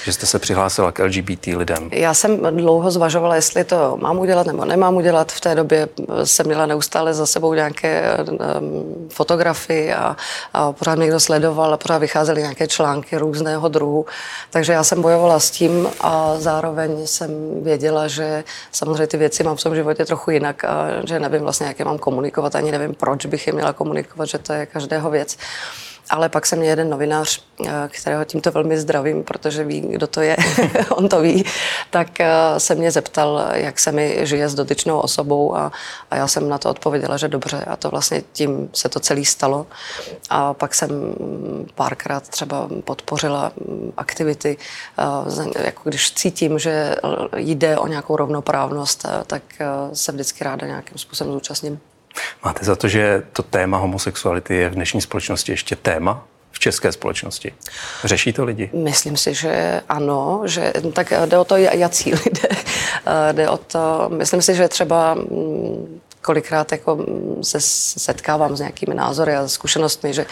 Že 0.04 0.14
jste 0.14 0.26
se 0.26 0.40
přihlásila 0.40 0.92
k 0.92 1.04
LGBT 1.04 1.48
lidem? 1.48 1.90
Já 1.92 2.14
jsem 2.14 2.56
dlouho 2.56 2.92
zvažovala, 2.92 3.36
jestli 3.36 3.64
to 3.64 3.98
mám 4.02 4.20
udělat 4.20 4.48
nebo 4.48 4.66
nemám 4.66 4.96
udělat. 4.96 5.32
V 5.32 5.42
té 5.42 5.56
době 5.56 5.88
jsem 6.24 6.46
měla 6.46 6.66
neustále 6.66 7.14
za 7.14 7.26
sebou 7.26 7.54
nějaké 7.54 8.18
um, 8.18 9.08
fotografie 9.10 9.96
a, 9.96 10.16
a 10.54 10.72
pořád 10.72 11.00
někdo 11.00 11.20
sledoval 11.20 11.74
a 11.74 11.78
pořád 11.78 11.98
vycházely 11.98 12.42
nějaké 12.42 12.68
články 12.68 13.18
různého 13.18 13.68
druhu. 13.68 14.06
Takže 14.50 14.74
já 14.74 14.84
jsem 14.84 15.02
bojovala 15.02 15.40
s 15.40 15.52
tím 15.52 15.90
a 16.02 16.36
zároveň 16.38 17.08
jsem 17.08 17.30
věděla, 17.64 18.08
že 18.08 18.44
samozřejmě 18.72 19.08
ty 19.08 19.18
věci 19.18 19.44
mám 19.44 19.56
v 19.56 19.64
tom 19.64 19.76
životě 19.76 20.06
trochu 20.06 20.32
jinak 20.32 20.64
a 20.64 20.88
že 21.08 21.20
nevím 21.20 21.42
vlastně, 21.42 21.68
jak 21.68 21.80
je 21.80 21.86
mám 21.86 21.98
komunikovat, 21.98 22.56
ani 22.56 22.72
nevím, 22.72 22.94
proč 22.94 23.26
bych 23.26 23.48
je 23.48 23.54
měla 23.54 23.74
komunikovat, 23.74 24.26
že 24.26 24.38
to 24.38 24.54
je 24.54 24.66
každého 24.66 25.10
věc. 25.10 25.38
Ale 26.10 26.30
pak 26.30 26.46
se 26.46 26.56
mě 26.56 26.70
jeden 26.70 26.90
novinář, 26.90 27.44
eh, 27.66 27.72
kterého 27.88 28.26
tímto 28.26 28.52
velmi 28.52 28.78
zdravím, 28.78 29.24
protože 29.24 29.64
ví, 29.64 29.82
kdo 29.82 30.08
to 30.08 30.22
je, 30.22 30.38
on 30.90 31.10
to 31.10 31.22
ví, 31.22 31.46
tak 31.90 32.20
eh, 32.20 32.30
se 32.58 32.76
mě 32.76 32.92
zeptal, 32.92 33.46
jak 33.54 33.80
se 33.80 33.92
mi 33.92 34.20
žije 34.24 34.50
s 34.50 34.56
dotyčnou 34.56 35.00
osobou 35.00 35.56
a, 35.56 35.72
a 36.12 36.16
já 36.16 36.28
jsem 36.28 36.50
na 36.50 36.58
to 36.58 36.70
odpověděla, 36.70 37.18
že 37.18 37.28
dobře 37.28 37.58
a 37.68 37.76
to 37.76 37.90
vlastně 37.90 38.24
tím 38.34 38.70
se 38.74 38.90
to 38.90 39.00
celé 39.00 39.26
stalo. 39.26 39.68
A 40.30 40.54
pak 40.54 40.76
jsem 40.76 40.90
párkrát 41.76 42.28
třeba 42.28 42.70
podpořila 42.84 43.52
aktivity, 43.98 44.58
eh, 44.98 45.64
jako 45.66 45.90
když 45.90 46.12
cítím, 46.12 46.60
že 46.60 46.96
jde 47.38 47.78
o 47.78 47.88
nějakou 47.88 48.16
rovnoprávnost, 48.16 49.06
tak 49.28 49.44
se 49.94 50.12
vždycky 50.12 50.44
ráda 50.44 50.68
nějakým 50.68 50.98
způsobem 50.98 51.34
zúčastním. 51.34 51.80
Máte 52.44 52.66
za 52.66 52.76
to, 52.76 52.88
že 52.88 53.24
to 53.34 53.44
téma 53.44 53.78
homosexuality 53.78 54.56
je 54.56 54.70
v 54.70 54.74
dnešní 54.76 55.02
společnosti 55.02 55.52
ještě 55.52 55.76
téma? 55.76 56.28
v 56.52 56.60
české 56.60 56.92
společnosti. 56.92 57.54
Řeší 58.04 58.34
to 58.34 58.46
lidi? 58.46 58.70
Myslím 58.74 59.18
si, 59.18 59.34
že 59.34 59.82
ano, 59.90 60.42
že 60.46 60.74
tak 60.94 61.14
jde 61.26 61.38
o 61.38 61.46
to, 61.46 61.58
jací 61.58 62.14
lidé. 62.26 62.50
Jde 63.32 63.50
o 63.50 63.58
to, 63.58 64.10
myslím 64.18 64.42
si, 64.42 64.56
že 64.56 64.68
třeba 64.68 65.14
mm, 65.14 66.00
kolikrát 66.28 66.72
jako 66.72 67.06
se 67.42 67.58
setkávám 68.00 68.56
s 68.56 68.60
nějakými 68.60 68.96
názory 68.96 69.36
a 69.36 69.48
zkušenostmi, 69.48 70.14
že 70.14 70.26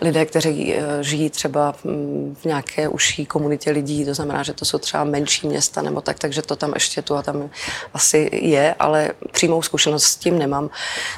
lidé, 0.00 0.26
kteří 0.26 0.74
eh, 0.74 0.82
žijí 1.00 1.30
třeba 1.30 1.74
mm, 1.84 2.36
v 2.40 2.44
nějaké 2.44 2.88
užší 2.88 3.26
komunitě 3.26 3.70
lidí, 3.70 4.04
to 4.04 4.14
znamená, 4.14 4.42
že 4.42 4.52
to 4.52 4.64
jsou 4.64 4.78
třeba 4.78 5.04
menší 5.04 5.48
města 5.48 5.82
nebo 5.82 6.00
tak, 6.00 6.18
takže 6.18 6.42
to 6.42 6.56
tam 6.56 6.72
ještě 6.74 7.02
tu 7.02 7.16
a 7.16 7.22
tam 7.22 7.50
asi 7.94 8.28
je, 8.32 8.74
ale 8.78 9.10
přímou 9.32 9.62
zkušenost 9.62 10.04
s 10.04 10.16
tím 10.16 10.38
nemám, 10.38 10.70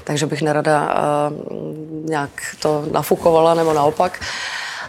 takže 0.05 0.27
bych 0.27 0.43
nerada 0.43 0.77
eh, 0.87 1.01
nějak 2.05 2.31
to 2.63 2.85
nafukovala 2.93 3.55
nebo 3.55 3.73
naopak 3.73 4.21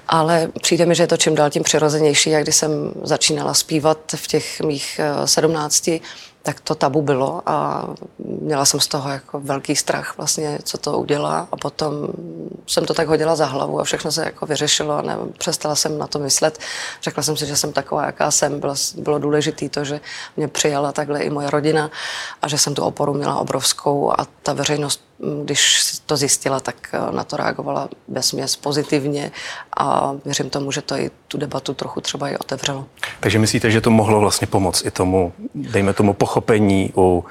ale 0.07 0.49
přijde 0.61 0.85
mi, 0.85 0.95
že 0.95 1.03
je 1.03 1.07
to 1.07 1.17
čím 1.17 1.35
dál 1.35 1.49
tím 1.49 1.63
přirozenější. 1.63 2.29
Jak 2.29 2.43
když 2.43 2.55
jsem 2.55 2.71
začínala 3.03 3.53
zpívat 3.53 3.97
v 4.15 4.27
těch 4.27 4.61
mých 4.61 4.99
eh, 4.99 5.27
sedmnácti, 5.27 6.01
tak 6.43 6.59
to 6.59 6.75
tabu 6.75 7.01
bylo 7.01 7.41
a 7.45 7.88
měla 8.41 8.65
jsem 8.65 8.79
z 8.79 8.88
toho 8.88 9.09
jako 9.09 9.39
velký 9.39 9.75
strach 9.75 10.17
vlastně, 10.17 10.59
co 10.63 10.77
to 10.77 11.00
udělá 11.00 11.47
a 11.51 11.57
potom 11.57 11.93
jsem 12.67 12.85
to 12.85 12.93
tak 12.93 13.07
hodila 13.07 13.35
za 13.35 13.45
hlavu 13.45 13.79
a 13.79 13.83
všechno 13.83 14.12
se 14.12 14.25
jako 14.25 14.45
vyřešilo 14.45 14.97
a 14.97 15.01
ne, 15.01 15.17
přestala 15.38 15.75
jsem 15.75 15.97
na 15.97 16.07
to 16.07 16.19
myslet. 16.19 16.59
Řekla 17.03 17.23
jsem 17.23 17.38
si, 17.38 17.45
že 17.45 17.55
jsem 17.55 17.73
taková, 17.73 18.05
jaká 18.05 18.31
jsem. 18.31 18.59
Bylo, 18.59 18.75
bylo 18.97 19.19
důležité 19.19 19.69
to, 19.69 19.83
že 19.83 20.01
mě 20.38 20.47
přijala 20.47 20.91
takhle 20.91 21.19
i 21.19 21.29
moje 21.29 21.50
rodina 21.50 21.91
a 22.41 22.47
že 22.47 22.57
jsem 22.57 22.75
tu 22.75 22.83
oporu 22.83 23.13
měla 23.13 23.39
obrovskou 23.39 24.12
a 24.12 24.27
ta 24.41 24.53
veřejnost 24.53 25.01
když 25.43 25.91
to 26.05 26.17
zjistila, 26.17 26.60
tak 26.60 26.75
eh, 26.93 27.15
na 27.15 27.24
to 27.24 27.38
reagovala 27.38 27.89
vesměs 28.08 28.55
pozitivně 28.55 29.32
a 29.77 30.13
věřím 30.25 30.50
tomu, 30.50 30.72
že 30.72 30.82
to 30.82 30.96
i 30.96 31.12
tu 31.27 31.38
debatu 31.38 31.74
trochu 31.74 32.01
třeba 32.01 32.29
i 32.29 32.38
otevřelo. 32.38 32.86
Takže 33.20 33.39
myslíte, 33.39 33.72
že 33.72 33.82
to 33.82 33.89
mohlo 33.89 34.20
vlastně 34.20 34.48
pomoct 34.48 34.86
i 34.86 34.91
tomu, 34.91 35.34
dejme 35.55 35.93
tomu, 35.93 36.13
pochopení 36.13 36.91
u 36.96 37.25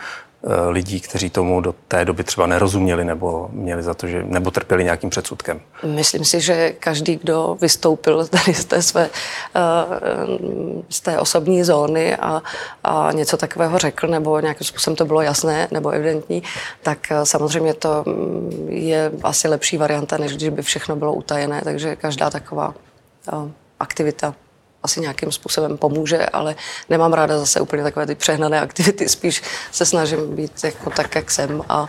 lidí, 0.68 1.00
kteří 1.00 1.30
tomu 1.30 1.60
do 1.60 1.74
té 1.88 2.04
doby 2.04 2.24
třeba 2.24 2.46
nerozuměli 2.46 3.04
nebo 3.04 3.48
měli 3.52 3.82
za 3.82 3.94
to, 3.94 4.06
že 4.06 4.22
nebo 4.26 4.50
trpěli 4.50 4.84
nějakým 4.84 5.10
předsudkem? 5.10 5.60
Myslím 5.86 6.24
si, 6.24 6.40
že 6.40 6.72
každý, 6.72 7.16
kdo 7.16 7.56
vystoupil 7.60 8.26
tady 8.26 8.54
z 8.54 8.64
té 8.64 8.82
své 8.82 9.10
eh, 9.56 9.60
z 10.88 11.00
té 11.00 11.18
osobní 11.18 11.64
zóny 11.64 12.16
a, 12.16 12.42
a 12.84 13.12
něco 13.12 13.36
takového 13.36 13.78
řekl, 13.78 14.06
nebo 14.06 14.40
nějakým 14.40 14.66
způsobem 14.66 14.96
to 14.96 15.04
bylo 15.04 15.22
jasné 15.22 15.68
nebo 15.70 15.90
evidentní, 15.90 16.42
tak 16.82 16.98
eh, 17.10 17.26
samozřejmě 17.26 17.74
to 17.74 18.04
mm, 18.06 18.66
je 18.68 19.12
asi 19.22 19.48
lepší 19.48 19.76
varianta, 19.76 20.18
než 20.18 20.36
když 20.36 20.48
by 20.48 20.62
všechno 20.62 20.96
bylo 20.96 21.12
utajené, 21.14 21.60
takže 21.64 21.96
každá 21.96 22.30
taková 22.30 22.74
aktivita 23.80 24.34
asi 24.82 25.00
nějakým 25.00 25.32
způsobem 25.32 25.78
pomůže, 25.78 26.26
ale 26.26 26.54
nemám 26.88 27.12
ráda 27.12 27.38
zase 27.38 27.60
úplně 27.60 27.82
takové 27.82 28.06
ty 28.06 28.14
přehnané 28.14 28.60
aktivity, 28.60 29.08
spíš 29.08 29.42
se 29.72 29.86
snažím 29.86 30.36
být 30.36 30.64
jako 30.64 30.90
tak, 30.90 31.14
jak 31.14 31.30
jsem 31.30 31.62
a, 31.68 31.86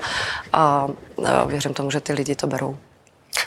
a, 0.53 0.87
a 1.25 1.43
věřím 1.43 1.73
tomu, 1.73 1.91
že 1.91 1.99
ty 1.99 2.13
lidi 2.13 2.35
to 2.35 2.47
berou. 2.47 2.77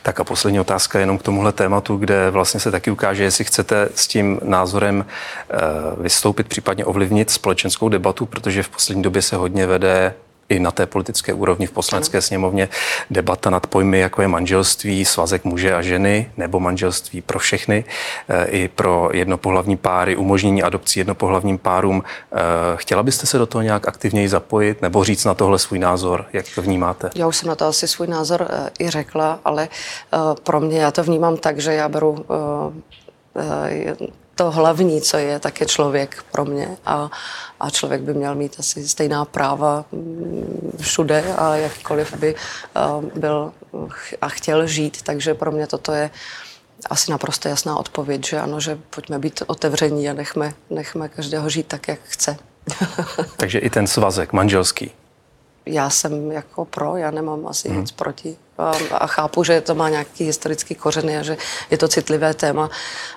Tak 0.02 0.20
a 0.20 0.24
poslední 0.24 0.60
otázka 0.60 0.98
jenom 0.98 1.18
k 1.18 1.22
tomuhle 1.22 1.52
tématu, 1.52 1.96
kde 1.96 2.30
vlastně 2.30 2.60
se 2.60 2.70
taky 2.70 2.90
ukáže, 2.90 3.22
jestli 3.22 3.44
chcete 3.44 3.88
s 3.94 4.06
tím 4.06 4.40
názorem 4.42 5.06
eh, 5.06 5.56
vystoupit, 6.00 6.48
případně 6.48 6.84
ovlivnit 6.84 7.30
společenskou 7.30 7.88
debatu, 7.88 8.26
protože 8.26 8.62
v 8.62 8.68
poslední 8.68 9.02
době 9.02 9.22
se 9.22 9.36
hodně 9.36 9.66
vede 9.66 10.14
i 10.48 10.58
na 10.58 10.70
té 10.70 10.86
politické 10.86 11.32
úrovni 11.32 11.66
v 11.66 11.70
poslanecké 11.70 12.22
sněmovně 12.22 12.68
debata 13.10 13.50
nad 13.50 13.66
pojmy, 13.66 13.98
jako 13.98 14.22
je 14.22 14.28
manželství, 14.28 15.04
svazek 15.04 15.44
muže 15.44 15.74
a 15.74 15.82
ženy, 15.82 16.30
nebo 16.36 16.60
manželství 16.60 17.20
pro 17.20 17.38
všechny, 17.38 17.84
eh, 18.28 18.46
i 18.46 18.68
pro 18.68 19.10
jednopohlavní 19.12 19.76
páry, 19.76 20.16
umožnění 20.16 20.62
adopcí 20.62 21.00
jednopohlavním 21.00 21.58
párům. 21.58 22.02
Eh, 22.32 22.36
chtěla 22.76 23.02
byste 23.02 23.26
se 23.26 23.38
do 23.38 23.46
toho 23.46 23.62
nějak 23.62 23.88
aktivněji 23.88 24.28
zapojit 24.28 24.82
nebo 24.82 25.04
říct 25.04 25.24
na 25.24 25.34
tohle 25.34 25.58
svůj 25.58 25.78
názor? 25.78 26.24
Jak 26.32 26.46
to 26.54 26.62
vnímáte? 26.62 27.10
Já 27.14 27.26
už 27.26 27.36
jsem 27.36 27.48
na 27.48 27.54
to 27.54 27.66
asi 27.66 27.88
svůj 27.88 28.06
názor 28.06 28.46
eh, 28.50 28.70
i 28.78 28.90
řekla, 28.90 29.40
ale 29.44 29.68
pro 30.42 30.60
mě 30.60 30.78
já 30.78 30.90
to 30.90 31.02
vnímám 31.02 31.36
tak, 31.36 31.58
že 31.58 31.72
já 31.72 31.88
beru 31.88 32.26
to 34.36 34.50
hlavní, 34.50 35.00
co 35.00 35.16
je, 35.16 35.38
tak 35.40 35.60
je 35.60 35.66
člověk 35.66 36.24
pro 36.32 36.44
mě. 36.44 36.76
A, 36.86 37.10
a 37.60 37.70
člověk 37.70 38.00
by 38.00 38.14
měl 38.14 38.34
mít 38.34 38.56
asi 38.58 38.88
stejná 38.88 39.24
práva 39.24 39.84
mm, 39.92 40.76
všude 40.80 41.34
a 41.36 41.56
jakkoliv 41.56 42.16
by 42.16 42.34
byl 43.14 43.52
a 44.20 44.28
chtěl 44.28 44.66
žít, 44.66 45.02
takže 45.02 45.34
pro 45.34 45.52
mě 45.52 45.66
toto 45.66 45.92
je 45.92 46.10
asi 46.90 47.10
naprosto 47.10 47.48
jasná 47.48 47.76
odpověď, 47.76 48.26
že 48.26 48.40
ano, 48.40 48.60
že 48.60 48.78
pojďme 48.90 49.18
být 49.18 49.42
otevření 49.46 50.08
a 50.08 50.12
nechme, 50.12 50.52
nechme 50.70 51.08
každého 51.08 51.48
žít 51.48 51.66
tak, 51.66 51.88
jak 51.88 52.00
chce. 52.02 52.36
takže 53.36 53.58
i 53.58 53.70
ten 53.70 53.86
svazek 53.86 54.32
manželský 54.32 54.90
já 55.66 55.90
jsem 55.90 56.32
jako 56.32 56.64
pro, 56.64 56.96
já 56.96 57.10
nemám 57.10 57.46
asi 57.46 57.68
hmm. 57.68 57.80
nic 57.80 57.92
proti. 57.92 58.36
A, 58.58 58.72
a 58.92 59.06
chápu, 59.06 59.44
že 59.44 59.60
to 59.60 59.74
má 59.74 59.88
nějaký 59.88 60.24
historický 60.24 60.74
kořeny 60.74 61.18
a 61.18 61.22
že 61.22 61.36
je 61.70 61.78
to 61.78 61.88
citlivé 61.88 62.34
téma, 62.34 62.70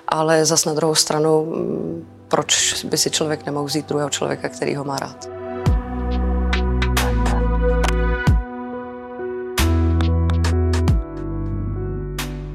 ale 0.08 0.44
zas 0.44 0.64
na 0.64 0.74
druhou 0.74 0.94
stranu, 0.94 1.44
mm, 1.44 2.08
proč 2.28 2.84
by 2.84 2.98
si 2.98 3.10
člověk 3.10 3.46
nemohl 3.46 3.66
vzít 3.66 3.88
druhého 3.88 4.10
člověka, 4.10 4.48
který 4.48 4.74
ho 4.74 4.84
má 4.84 4.96
rád? 4.96 5.28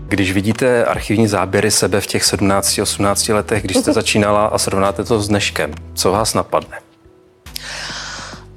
Když 0.07 0.33
vidíte 0.33 0.85
archivní 0.85 1.27
záběry 1.27 1.71
sebe 1.71 2.01
v 2.01 2.07
těch 2.07 2.23
17-18 2.23 3.33
letech, 3.33 3.63
když 3.63 3.77
jste 3.77 3.93
začínala 4.01 4.45
a 4.45 4.57
srovnáte 4.57 5.03
to 5.03 5.19
s 5.19 5.27
dneškem, 5.27 5.73
co 5.93 6.11
vás 6.11 6.33
napadne? 6.33 6.84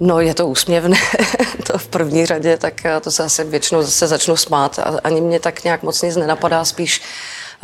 No, 0.00 0.20
je 0.20 0.34
to 0.34 0.46
úsměvné, 0.46 0.96
to 1.66 1.78
v 1.78 1.88
první 1.88 2.26
řadě, 2.26 2.56
tak 2.56 2.86
eh, 2.86 3.00
to 3.00 3.10
se 3.10 3.24
asi 3.24 3.44
většinou 3.44 3.82
zase 3.82 4.06
začnu 4.06 4.36
smát. 4.36 4.78
Ani 5.04 5.20
mě 5.20 5.40
tak 5.40 5.64
nějak 5.64 5.82
moc 5.82 6.02
nic 6.02 6.16
nenapadá, 6.16 6.64
spíš 6.64 7.02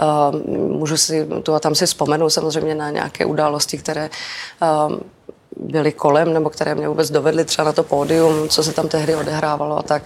uh, 0.03 0.41
můžu 0.79 0.97
si 0.97 1.27
tu 1.43 1.55
a 1.55 1.61
tam 1.61 1.75
si 1.75 1.87
vzpomenout 1.87 2.31
samozřejmě 2.31 2.75
na 2.75 2.91
nějaké 2.91 3.25
události, 3.25 3.79
které 3.79 4.11
uh, 4.63 4.97
byly 5.57 5.93
kolem, 5.93 6.33
nebo 6.33 6.51
které 6.51 6.75
mě 6.75 6.89
vůbec 6.89 7.11
dovedly 7.11 7.45
třeba 7.45 7.67
na 7.67 7.73
to 7.73 7.83
pódium, 7.83 8.49
co 8.49 8.63
se 8.65 8.73
tam 8.73 8.89
tehdy 8.89 9.17
odehrávalo 9.17 9.79
a 9.79 9.83
tak. 9.83 10.03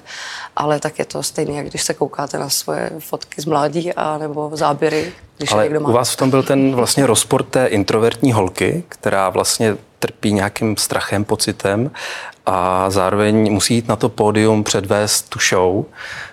Ale 0.57 0.81
tak 0.81 0.99
je 0.99 1.05
to 1.05 1.23
stejné, 1.23 1.53
jak 1.53 1.67
když 1.67 1.83
se 1.83 1.95
koukáte 1.95 2.39
na 2.39 2.49
svoje 2.49 2.91
fotky 2.99 3.43
z 3.43 3.45
mládí 3.45 3.93
a 3.93 4.19
nebo 4.19 4.51
záběry, 4.53 5.13
když 5.39 5.53
Ale 5.53 5.65
někdo 5.65 5.81
má. 5.81 5.89
u 5.89 5.93
vás 5.93 6.11
v 6.11 6.17
tom 6.17 6.31
byl 6.31 6.43
ten 6.43 6.75
vlastně 6.75 7.07
rozpor 7.07 7.43
té 7.43 7.67
introvertní 7.67 8.33
holky, 8.33 8.85
která 8.89 9.31
vlastně 9.31 9.77
trpí 9.99 10.33
nějakým 10.33 10.77
strachem, 10.77 11.25
pocitem 11.25 11.91
a 12.47 12.91
zároveň 12.91 13.53
musí 13.53 13.75
jít 13.75 13.89
na 13.89 13.97
to 13.97 14.09
pódium 14.09 14.65
předvést 14.65 15.29
tu 15.29 15.39
show, 15.39 15.85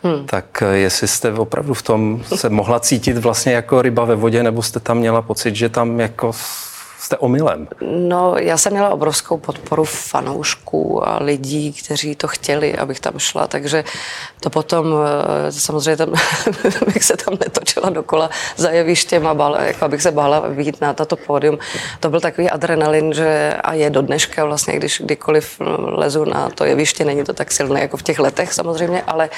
hmm. 0.03 0.25
tak 0.25 0.61
eh, 0.61 0.77
jestli 0.77 1.07
jste 1.07 1.33
opravdu 1.33 1.73
v 1.73 1.81
tom 1.81 2.23
se 2.35 2.49
mohla 2.49 2.79
cítit 2.79 3.17
vlastně 3.17 3.53
jako 3.53 3.81
ryba 3.81 4.05
ve 4.05 4.15
vodě, 4.15 4.43
nebo 4.43 4.61
jste 4.61 4.79
tam 4.79 4.97
měla 4.97 5.21
pocit, 5.21 5.55
že 5.55 5.69
tam 5.69 5.99
jako 5.99 6.31
jste 6.99 7.17
omylem? 7.17 7.67
No, 7.81 8.35
já 8.37 8.57
jsem 8.57 8.73
měla 8.73 8.89
obrovskou 8.89 9.37
podporu 9.37 9.83
fanoušků 9.83 11.07
a 11.07 11.23
lidí, 11.23 11.73
kteří 11.73 12.15
to 12.15 12.27
chtěli, 12.27 12.75
abych 12.75 12.99
tam 12.99 13.19
šla, 13.19 13.47
takže 13.47 13.83
to 14.39 14.49
potom, 14.49 14.85
eh, 15.47 15.51
samozřejmě 15.51 15.97
tam, 15.97 16.13
bych 16.93 17.03
se 17.03 17.17
tam 17.17 17.37
netočila 17.39 17.89
dokola 17.89 18.29
za 18.55 18.69
jevištěm 18.69 19.27
a 19.27 19.33
bála, 19.33 19.61
jako 19.61 19.85
abych 19.85 20.01
se 20.01 20.11
bála 20.11 20.39
vyjít 20.39 20.81
na 20.81 20.93
tato 20.93 21.15
pódium. 21.15 21.57
To 21.99 22.09
byl 22.09 22.19
takový 22.19 22.49
adrenalin, 22.49 23.13
že 23.13 23.53
a 23.63 23.73
je 23.73 23.89
do 23.89 24.01
dneška 24.01 24.45
vlastně, 24.45 24.75
když 24.75 25.01
kdykoliv 25.05 25.61
lezu 25.77 26.25
na 26.25 26.49
to 26.49 26.65
jeviště, 26.65 27.05
není 27.05 27.23
to 27.23 27.33
tak 27.33 27.51
silné 27.51 27.81
jako 27.81 27.97
v 27.97 28.03
těch 28.03 28.19
letech 28.19 28.53
samozřejmě, 28.53 29.03
ale 29.07 29.29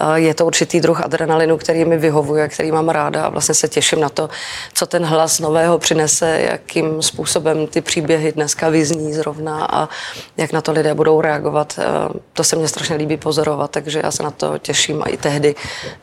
eh, 0.00 0.20
je 0.20 0.34
to 0.34 0.46
určitý 0.46 0.80
druh 0.80 1.04
adrenalinu, 1.04 1.58
který 1.58 1.84
mi 1.84 1.98
vyhovuje, 1.98 2.48
který 2.48 2.72
mám 2.72 2.88
ráda 2.88 3.24
a 3.24 3.28
vlastně 3.28 3.54
se 3.54 3.68
těším 3.68 4.00
na 4.00 4.08
to, 4.08 4.28
co 4.74 4.86
ten 4.86 5.04
hlas 5.04 5.38
nového 5.38 5.78
přinese, 5.78 6.40
jakým 6.50 6.89
způsobem 7.00 7.66
ty 7.66 7.80
příběhy 7.80 8.32
dneska 8.32 8.68
vyzní 8.68 9.12
zrovna 9.12 9.68
a 9.70 9.88
jak 10.36 10.52
na 10.52 10.60
to 10.60 10.72
lidé 10.72 10.94
budou 10.94 11.20
reagovat. 11.20 11.78
Eh, 11.78 12.18
to 12.32 12.44
se 12.44 12.56
mně 12.56 12.68
strašně 12.68 12.96
líbí 12.96 13.16
pozorovat, 13.16 13.70
takže 13.70 14.00
já 14.04 14.10
se 14.10 14.22
na 14.22 14.30
to 14.30 14.58
těším 14.58 15.02
a 15.02 15.08
i 15.08 15.16
tehdy 15.16 15.54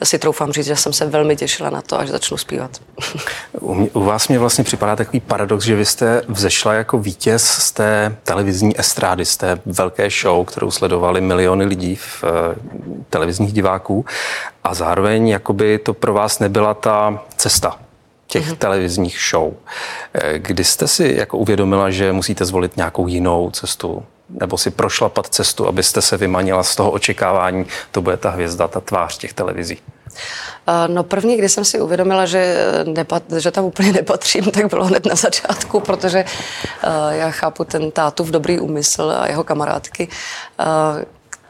si 0.03 0.19
troufám 0.19 0.51
říct, 0.51 0.65
že 0.65 0.75
jsem 0.75 0.93
se 0.93 1.05
velmi 1.05 1.35
těšila 1.35 1.69
na 1.69 1.81
to, 1.81 1.99
až 1.99 2.09
začnu 2.09 2.37
zpívat. 2.37 2.71
U, 3.59 3.73
mě, 3.73 3.89
u 3.93 4.03
vás 4.03 4.27
mě 4.27 4.39
vlastně 4.39 4.63
připadá 4.63 4.95
takový 4.95 5.19
paradox, 5.19 5.65
že 5.65 5.75
vy 5.75 5.85
jste 5.85 6.21
vzešla 6.27 6.73
jako 6.73 6.97
vítěz 6.97 7.43
z 7.43 7.71
té 7.71 8.15
televizní 8.23 8.79
estrády, 8.79 9.25
z 9.25 9.37
té 9.37 9.59
velké 9.65 10.09
show, 10.09 10.45
kterou 10.45 10.71
sledovali 10.71 11.21
miliony 11.21 11.65
lidí 11.65 11.95
v 11.95 12.23
uh, 12.23 12.29
televizních 13.09 13.53
diváků 13.53 14.05
a 14.63 14.73
zároveň 14.73 15.27
jakoby 15.27 15.79
to 15.79 15.93
pro 15.93 16.13
vás 16.13 16.39
nebyla 16.39 16.73
ta 16.73 17.23
cesta 17.37 17.86
těch 18.27 18.51
mm-hmm. 18.51 18.57
televizních 18.57 19.19
show. 19.29 19.53
Eh, 20.13 20.39
kdy 20.39 20.63
jste 20.63 20.87
si 20.87 21.13
jako 21.17 21.37
uvědomila, 21.37 21.89
že 21.89 22.13
musíte 22.13 22.45
zvolit 22.45 22.77
nějakou 22.77 23.07
jinou 23.07 23.51
cestu? 23.51 24.03
Nebo 24.29 24.57
si 24.57 24.71
prošlapat 24.71 25.27
cestu, 25.27 25.67
abyste 25.67 26.01
se 26.01 26.17
vymanila 26.17 26.63
z 26.63 26.75
toho 26.75 26.91
očekávání, 26.91 27.65
to 27.91 28.01
bude 28.01 28.17
ta 28.17 28.29
hvězda, 28.29 28.67
ta 28.67 28.79
tvář 28.79 29.17
těch 29.17 29.33
televizí? 29.33 29.77
Eh, 30.67 30.87
no 30.87 31.03
první, 31.03 31.37
kdy 31.37 31.49
jsem 31.49 31.65
si 31.65 31.81
uvědomila, 31.81 32.25
že, 32.25 32.57
nepat, 32.83 33.23
že 33.37 33.51
tam 33.51 33.65
úplně 33.65 33.91
nepatřím, 33.91 34.43
tak 34.43 34.69
bylo 34.69 34.85
hned 34.85 35.05
na 35.05 35.15
začátku, 35.15 35.79
protože 35.79 36.25
já 37.09 37.31
chápu 37.31 37.63
ten 37.63 37.91
tátu 37.91 38.23
v 38.23 38.31
dobrý 38.31 38.59
úmysl 38.59 39.13
a 39.17 39.27
jeho 39.27 39.43
kamarádky, 39.43 40.07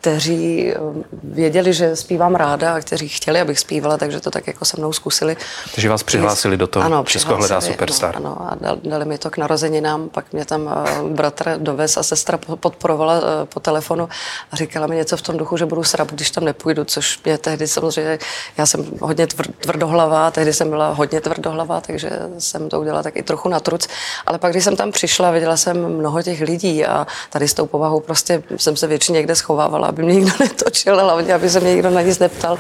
kteří 0.08 0.72
eh, 0.72 0.76
věděli, 1.24 1.74
že 1.74 1.96
zpívám 1.96 2.36
ráda 2.36 2.74
a 2.74 2.80
kteří 2.80 3.08
chtěli, 3.08 3.42
abych 3.42 3.60
zpívala, 3.60 3.98
takže 3.98 4.20
to 4.20 4.32
tak 4.32 4.48
jako 4.48 4.66
se 4.66 4.78
mnou 4.78 4.94
zkusili. 4.94 5.38
Takže 5.76 5.90
vás 5.90 6.04
přihlásili 6.04 6.58
do 6.58 6.68
toho 6.68 6.86
ano, 6.86 7.04
Česko 7.08 7.36
hledá 7.36 7.62
superstar. 7.62 8.16
Ano, 8.16 8.38
ano, 8.42 8.72
a 8.72 8.76
dali 8.84 9.06
mi 9.06 9.18
to 9.18 9.30
k 9.30 9.38
narozeninám, 9.38 10.10
pak 10.10 10.34
mě 10.34 10.46
tam 10.46 10.70
eh, 10.88 11.14
bratr 11.14 11.58
dovez 11.58 11.98
a 11.98 12.04
sestra 12.04 12.38
podporovala 12.38 13.16
eh, 13.18 13.46
po 13.46 13.60
telefonu 13.60 14.10
a 14.52 14.56
říkala 14.56 14.88
mi 14.88 14.96
něco 14.96 15.18
v 15.18 15.22
tom 15.22 15.38
duchu, 15.38 15.58
že 15.58 15.66
budu 15.66 15.84
srab, 15.84 16.12
když 16.12 16.32
tam 16.32 16.46
nepůjdu, 16.46 16.84
což 16.84 17.20
mě 17.26 17.38
tehdy 17.38 17.68
samozřejmě, 17.68 18.20
já 18.58 18.66
jsem 18.66 18.86
hodně 19.02 19.28
tvrdohlavá, 19.60 20.32
tehdy 20.32 20.54
jsem 20.54 20.70
byla 20.70 20.94
hodně 20.94 21.22
tvrdohlavá, 21.22 21.82
takže 21.82 22.10
jsem 22.38 22.70
to 22.70 22.80
udělala 22.80 23.04
tak 23.04 23.16
i 23.18 23.24
trochu 23.24 23.50
na 23.50 23.60
truc, 23.60 23.88
ale 24.26 24.38
pak, 24.40 24.52
když 24.52 24.64
jsem 24.64 24.76
tam 24.76 24.92
přišla, 24.92 25.32
viděla 25.32 25.58
jsem 25.58 25.98
mnoho 25.98 26.22
těch 26.22 26.42
lidí 26.42 26.86
a 26.86 27.08
tady 27.30 27.48
s 27.48 27.54
tou 27.54 27.66
povahou 27.66 28.00
prostě 28.00 28.44
jsem 28.58 28.76
se 28.76 28.88
většině 28.88 29.18
někde 29.18 29.36
schovávala, 29.36 29.92
aby 29.98 30.06
mě 30.06 30.16
nikdo 30.16 30.32
netočil, 30.39 31.00
hlavně, 31.00 31.34
aby 31.34 31.50
se 31.50 31.60
mě 31.60 31.74
nikdo 31.74 31.89
na 31.89 32.01
nic 32.01 32.20
neptal. 32.20 32.58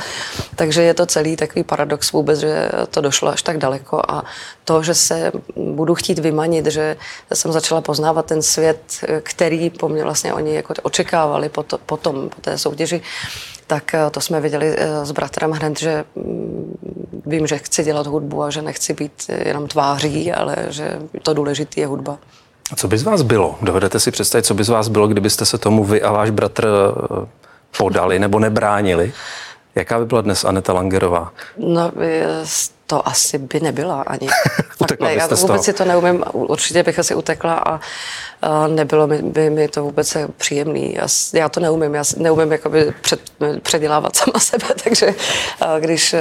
Takže 0.55 0.81
je 0.81 0.93
to 0.93 1.05
celý 1.05 1.35
takový 1.35 1.63
paradox 1.63 2.11
vůbec, 2.11 2.39
že 2.39 2.69
to 2.91 3.01
došlo 3.01 3.29
až 3.29 3.41
tak 3.41 3.57
daleko 3.57 4.01
a 4.07 4.23
to, 4.65 4.83
že 4.83 4.95
se 4.95 5.31
budu 5.55 5.95
chtít 5.95 6.19
vymanit, 6.19 6.65
že 6.65 6.97
jsem 7.33 7.51
začala 7.51 7.81
poznávat 7.81 8.25
ten 8.25 8.41
svět, 8.41 8.79
který 9.23 9.69
po 9.69 9.89
mně 9.89 10.03
vlastně 10.03 10.33
oni 10.33 10.55
jako 10.55 10.73
očekávali 10.81 11.49
potom, 11.49 11.79
potom 11.85 12.29
po 12.29 12.41
té 12.41 12.57
soutěži, 12.57 13.01
tak 13.67 13.93
eh, 13.93 14.09
to 14.11 14.21
jsme 14.21 14.41
viděli 14.41 14.75
eh, 14.77 15.05
s 15.05 15.11
bratrem 15.11 15.51
hned, 15.51 15.79
že 15.79 16.03
mm, 16.15 16.77
vím, 17.25 17.47
že 17.47 17.57
chci 17.57 17.83
dělat 17.83 18.07
hudbu 18.07 18.43
a 18.43 18.49
že 18.49 18.61
nechci 18.61 18.93
být 18.93 19.29
jenom 19.45 19.67
tváří, 19.67 20.31
ale 20.31 20.55
že 20.69 20.99
to 21.23 21.33
důležité 21.33 21.81
je 21.81 21.87
hudba. 21.87 22.17
Co 22.75 22.87
by 22.87 22.97
z 22.97 23.03
vás 23.03 23.21
bylo? 23.21 23.57
Dovedete 23.61 23.99
si 23.99 24.11
představit, 24.11 24.43
co 24.43 24.53
by 24.53 24.63
z 24.63 24.69
vás 24.69 24.87
bylo, 24.87 25.07
kdybyste 25.07 25.45
se 25.45 25.57
tomu 25.57 25.83
vy 25.83 26.01
a 26.01 26.11
váš 26.11 26.29
bratr 26.29 26.67
eh, 26.67 27.27
podali 27.77 28.19
nebo 28.19 28.39
nebránili? 28.39 29.13
Jaká 29.77 29.99
by 29.99 30.05
byla 30.05 30.21
dnes 30.21 30.45
Aneta 30.45 30.73
Langerová? 30.73 31.31
No, 31.57 31.91
to 32.87 33.07
asi 33.07 33.37
by 33.37 33.59
nebyla 33.59 34.01
ani. 34.01 34.27
utekla 34.79 35.07
ne, 35.07 35.13
já 35.13 35.27
vůbec 35.27 35.63
si 35.63 35.73
to 35.73 35.85
neumím, 35.85 36.23
určitě 36.33 36.83
bych 36.83 36.99
asi 36.99 37.15
utekla 37.15 37.53
a, 37.53 37.79
a 38.41 38.67
nebylo 38.67 39.07
by, 39.07 39.21
by 39.21 39.49
mi 39.49 39.67
to 39.67 39.83
vůbec 39.83 40.17
příjemný. 40.37 40.93
Já, 40.93 41.07
já 41.33 41.49
to 41.49 41.59
neumím, 41.59 41.95
já 41.95 42.03
neumím 42.17 42.51
jakoby 42.51 42.93
před, 43.01 43.21
předělávat 43.61 44.15
sama 44.15 44.39
sebe, 44.39 44.65
takže 44.83 45.15
a, 45.61 45.79
když 45.79 46.15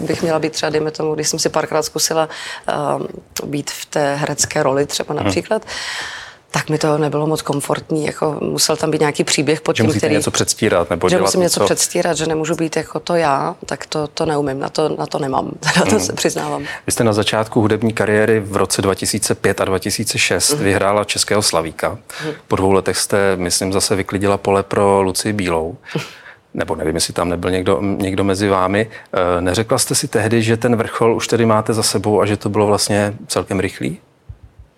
bych 0.00 0.22
měla 0.22 0.38
být 0.38 0.52
třeba, 0.52 0.70
dejme 0.70 0.90
tomu, 0.90 1.14
když 1.14 1.28
jsem 1.28 1.38
si 1.38 1.48
párkrát 1.48 1.82
zkusila 1.82 2.28
a, 2.66 2.98
být 3.44 3.70
v 3.70 3.86
té 3.86 4.14
herecké 4.14 4.62
roli 4.62 4.86
třeba 4.86 5.14
hmm. 5.14 5.24
například, 5.24 5.62
hmm 5.62 6.20
tak 6.50 6.68
mi 6.68 6.78
to 6.78 6.98
nebylo 6.98 7.26
moc 7.26 7.42
komfortní, 7.42 8.06
jako 8.06 8.38
musel 8.40 8.76
tam 8.76 8.90
být 8.90 9.00
nějaký 9.00 9.24
příběh 9.24 9.60
pod 9.60 9.76
že 9.76 9.82
tím, 9.82 9.92
který... 9.92 10.14
něco 10.14 10.30
předstírat 10.30 10.90
nebo 10.90 11.08
že 11.08 11.16
dělat 11.16 11.26
musím 11.26 11.40
něco 11.40 11.64
předstírat, 11.64 12.16
že 12.16 12.26
nemůžu 12.26 12.54
být 12.54 12.76
jako 12.76 13.00
to 13.00 13.14
já, 13.14 13.56
tak 13.66 13.86
to, 13.86 14.06
to 14.06 14.26
neumím, 14.26 14.58
na 14.58 14.68
to, 14.68 14.88
na 14.98 15.06
to 15.06 15.18
nemám, 15.18 15.50
na 15.76 15.84
to 15.84 15.94
mm. 15.94 16.00
se 16.00 16.12
přiznávám. 16.12 16.62
Vy 16.86 16.92
jste 16.92 17.04
na 17.04 17.12
začátku 17.12 17.60
hudební 17.60 17.92
kariéry 17.92 18.40
v 18.40 18.56
roce 18.56 18.82
2005 18.82 19.60
a 19.60 19.64
2006 19.64 20.54
mm. 20.54 20.64
vyhrála 20.64 21.04
Českého 21.04 21.42
Slavíka. 21.42 21.90
Mm. 21.90 22.32
Po 22.48 22.56
dvou 22.56 22.72
letech 22.72 22.96
jste, 22.96 23.36
myslím, 23.36 23.72
zase 23.72 23.96
vyklidila 23.96 24.38
pole 24.38 24.62
pro 24.62 25.02
Lucii 25.02 25.32
Bílou. 25.32 25.76
nebo 26.54 26.74
nevím, 26.74 26.94
jestli 26.94 27.14
tam 27.14 27.28
nebyl 27.28 27.50
někdo, 27.50 27.80
někdo 27.82 28.24
mezi 28.24 28.48
vámi. 28.48 28.90
E, 29.38 29.40
neřekla 29.40 29.78
jste 29.78 29.94
si 29.94 30.08
tehdy, 30.08 30.42
že 30.42 30.56
ten 30.56 30.76
vrchol 30.76 31.16
už 31.16 31.28
tedy 31.28 31.46
máte 31.46 31.74
za 31.74 31.82
sebou 31.82 32.20
a 32.20 32.26
že 32.26 32.36
to 32.36 32.48
bylo 32.48 32.66
vlastně 32.66 33.14
celkem 33.26 33.60
rychlý? 33.60 33.98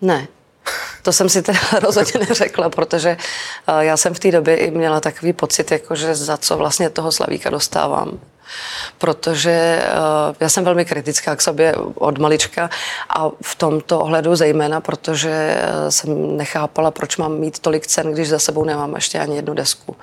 Ne, 0.01 0.27
to 1.01 1.13
jsem 1.13 1.29
si 1.29 1.41
teda 1.41 1.59
rozhodně 1.81 2.25
neřekla, 2.29 2.69
protože 2.69 3.09
eh, 3.67 3.85
já 3.85 3.97
jsem 3.97 4.13
v 4.13 4.19
té 4.19 4.31
době 4.31 4.55
i 4.55 4.71
měla 4.71 4.99
takový 4.99 5.33
pocit, 5.33 5.71
jako 5.71 5.95
že 5.95 6.15
za 6.15 6.37
co 6.37 6.57
vlastně 6.57 6.89
toho 6.89 7.11
Slavíka 7.11 7.49
dostávám 7.49 8.19
protože 8.97 9.51
eh, 9.51 10.35
já 10.39 10.49
jsem 10.49 10.63
velmi 10.63 10.85
kritická 10.85 11.35
k 11.35 11.41
sobě 11.41 11.75
od 11.95 12.17
malička 12.17 12.69
a 13.09 13.29
v 13.43 13.55
tomto 13.55 13.99
ohledu 13.99 14.35
zejména, 14.35 14.81
protože 14.81 15.29
eh, 15.57 15.91
jsem 15.91 16.37
nechápala, 16.37 16.91
proč 16.91 17.17
mám 17.17 17.37
mít 17.39 17.59
tolik 17.59 17.87
cen, 17.87 18.11
když 18.11 18.29
za 18.29 18.39
sebou 18.39 18.63
nemám 18.63 18.95
ještě 18.95 19.19
ani 19.19 19.35
jednu 19.35 19.53
desku. 19.53 19.95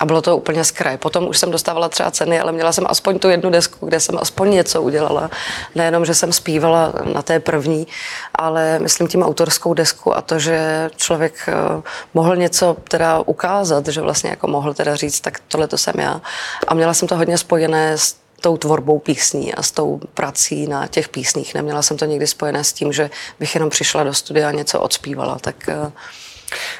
A 0.00 0.06
bylo 0.06 0.22
to 0.22 0.36
úplně 0.36 0.64
z 0.64 0.70
kraje. 0.70 0.98
Potom 0.98 1.28
už 1.28 1.38
jsem 1.38 1.50
dostávala 1.50 1.88
třeba 1.88 2.10
ceny, 2.10 2.40
ale 2.40 2.52
měla 2.52 2.72
jsem 2.72 2.84
aspoň 2.88 3.18
tu 3.18 3.28
jednu 3.28 3.50
desku, 3.50 3.86
kde 3.86 4.00
jsem 4.00 4.18
aspoň 4.18 4.50
něco 4.50 4.82
udělala. 4.82 5.30
Nejenom, 5.74 6.04
že 6.04 6.14
jsem 6.14 6.32
zpívala 6.32 6.92
na 7.14 7.22
té 7.22 7.40
první, 7.40 7.86
ale 8.34 8.78
myslím 8.78 9.08
tím 9.08 9.22
autorskou 9.22 9.74
desku 9.74 10.16
a 10.16 10.20
to, 10.20 10.38
že 10.38 10.90
člověk 10.96 11.34
eh, 11.48 11.82
mohl 12.14 12.36
něco 12.36 12.76
teda 12.88 13.20
ukázat, 13.26 13.88
že 13.88 14.00
vlastně 14.00 14.30
jako 14.30 14.46
mohl 14.46 14.74
teda 14.74 14.96
říct, 14.96 15.20
tak 15.20 15.40
tohle 15.48 15.66
to 15.66 15.78
jsem 15.78 15.94
já. 15.98 16.20
A 16.68 16.74
měla 16.74 16.94
jsem 16.94 17.08
to 17.08 17.16
hodně 17.16 17.38
spojené 17.38 17.98
s 17.98 18.16
tou 18.40 18.56
tvorbou 18.56 18.98
písní 18.98 19.54
a 19.54 19.62
s 19.62 19.70
tou 19.70 20.00
prací 20.14 20.66
na 20.66 20.86
těch 20.86 21.08
písních. 21.08 21.54
Neměla 21.54 21.82
jsem 21.82 21.96
to 21.96 22.04
nikdy 22.04 22.26
spojené 22.26 22.64
s 22.64 22.72
tím, 22.72 22.92
že 22.92 23.10
bych 23.40 23.54
jenom 23.54 23.70
přišla 23.70 24.04
do 24.04 24.14
studia 24.14 24.48
a 24.48 24.52
něco 24.52 24.80
odspívala. 24.80 25.38
Tak 25.38 25.68
eh, 25.68 25.92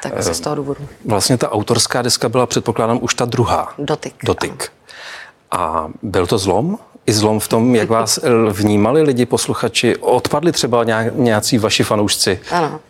tak 0.02 0.16
asi 0.16 0.34
z 0.34 0.40
toho 0.40 0.56
důvodu. 0.56 0.88
Vlastně 1.04 1.36
ta 1.36 1.52
autorská 1.52 2.02
deska 2.02 2.28
byla, 2.28 2.46
předpokládám, 2.46 2.98
už 3.02 3.14
ta 3.14 3.24
druhá. 3.24 3.74
Dotyk. 3.78 4.14
Dotyk. 4.24 4.72
A 5.50 5.88
byl 6.02 6.26
to 6.26 6.38
zlom? 6.38 6.78
I 7.06 7.12
zlom 7.12 7.40
v 7.40 7.48
tom, 7.48 7.74
jak 7.74 7.88
vás 7.88 8.18
vnímali 8.50 9.02
lidi, 9.02 9.26
posluchači? 9.26 9.96
Odpadli 9.96 10.52
třeba 10.52 10.84
nějací 11.12 11.58
vaši 11.58 11.84
fanoušci? 11.84 12.40
Ano. 12.50 12.80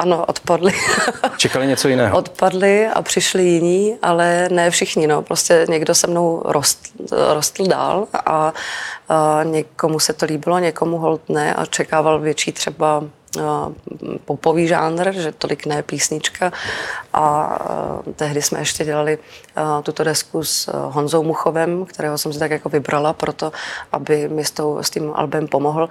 Ano, 0.00 0.24
odpadli. 0.26 0.72
Čekali 1.36 1.66
něco 1.66 1.88
jiného? 1.88 2.18
Odpadli 2.18 2.86
a 2.86 3.02
přišli 3.02 3.42
jiní, 3.42 3.96
ale 4.02 4.48
ne 4.48 4.70
všichni. 4.70 5.06
No. 5.06 5.22
Prostě 5.22 5.66
někdo 5.68 5.94
se 5.94 6.06
mnou 6.06 6.42
rostl, 6.44 6.88
rostl 7.34 7.66
dál 7.66 8.06
a, 8.26 8.52
a 9.08 9.40
někomu 9.44 10.00
se 10.00 10.12
to 10.12 10.26
líbilo, 10.26 10.58
někomu 10.58 10.98
hold 10.98 11.28
ne 11.28 11.54
a 11.54 11.66
čekával 11.66 12.18
větší 12.20 12.52
třeba 12.52 13.04
popový 14.24 14.68
žánr, 14.68 15.12
že 15.12 15.32
tolik 15.32 15.66
ne 15.66 15.82
písnička. 15.82 16.52
A 17.12 17.58
tehdy 18.16 18.42
jsme 18.42 18.58
ještě 18.58 18.84
dělali 18.84 19.18
tuto 19.82 20.04
desku 20.04 20.44
s 20.44 20.70
Honzou 20.90 21.22
Muchovem, 21.22 21.84
kterého 21.84 22.18
jsem 22.18 22.32
si 22.32 22.38
tak 22.38 22.50
jako 22.50 22.68
vybrala 22.68 23.12
proto, 23.12 23.52
aby 23.92 24.28
mi 24.28 24.44
s, 24.44 24.50
tou, 24.50 24.78
s 24.82 24.90
tím 24.90 25.12
albem 25.14 25.48
pomohl. 25.48 25.88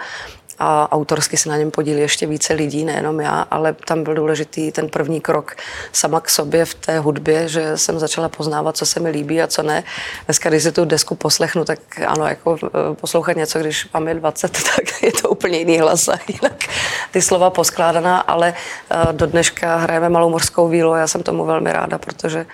A 0.59 0.91
autorsky 0.91 1.37
se 1.37 1.49
na 1.49 1.57
něm 1.57 1.71
podílí 1.71 2.01
ještě 2.01 2.27
více 2.27 2.53
lidí, 2.53 2.85
nejenom 2.85 3.19
já, 3.19 3.41
ale 3.51 3.73
tam 3.73 4.03
byl 4.03 4.15
důležitý 4.15 4.71
ten 4.71 4.89
první 4.89 5.21
krok 5.21 5.55
sama 5.91 6.21
k 6.21 6.29
sobě 6.29 6.65
v 6.65 6.73
té 6.73 6.99
hudbě, 6.99 7.47
že 7.47 7.77
jsem 7.77 7.99
začala 7.99 8.29
poznávat, 8.29 8.77
co 8.77 8.85
se 8.85 8.99
mi 8.99 9.09
líbí 9.09 9.41
a 9.41 9.47
co 9.47 9.63
ne. 9.63 9.83
Dneska, 10.25 10.49
když 10.49 10.63
si 10.63 10.71
tu 10.71 10.85
desku 10.85 11.15
poslechnu, 11.15 11.65
tak 11.65 11.79
ano, 12.07 12.25
jako 12.27 12.57
eh, 12.63 12.95
poslouchat 12.95 13.37
něco, 13.37 13.59
když 13.59 13.89
mám 13.93 14.07
je 14.07 14.13
20, 14.13 14.51
tak 14.75 15.03
je 15.03 15.11
to 15.11 15.29
úplně 15.29 15.57
jiný 15.57 15.79
hlas 15.79 16.07
a 16.07 16.19
jinak 16.27 16.65
ty 17.11 17.21
slova 17.21 17.49
poskládaná, 17.49 18.19
ale 18.19 18.53
eh, 18.89 19.13
do 19.13 19.25
dneška 19.25 19.75
hrajeme 19.75 20.09
malou 20.09 20.29
morskou 20.29 20.67
vílu 20.67 20.91
a 20.91 20.97
já 20.97 21.07
jsem 21.07 21.23
tomu 21.23 21.45
velmi 21.45 21.73
ráda, 21.73 21.97
protože 21.97 22.45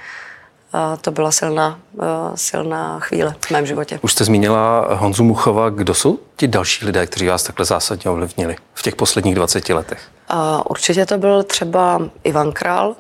to 1.02 1.12
byla 1.12 1.32
silná, 1.32 1.80
eh, 2.00 2.06
silná 2.36 3.00
chvíle 3.00 3.36
v 3.48 3.52
mém 3.52 3.66
životě. 3.66 4.00
Už 4.02 4.12
jste 4.12 4.26
zmínila 4.26 4.88
Honzu 4.96 5.24
Muchova. 5.24 5.70
Kdo 5.70 5.94
jsou 5.94 6.20
ti 6.36 6.48
další 6.48 6.86
lidé, 6.86 7.08
kteří 7.08 7.28
vás 7.28 7.44
takhle 7.44 7.66
zásadně 7.66 8.12
ovlivnili 8.12 8.56
v 8.74 8.82
těch 8.82 8.96
posledních 8.96 9.36
20 9.36 9.74
letech? 9.74 10.02
A 10.30 10.70
určitě 10.70 11.06
to 11.06 11.18
byl 11.18 11.44
třeba 11.44 12.02
Ivan 12.24 12.52
Král, 12.52 12.96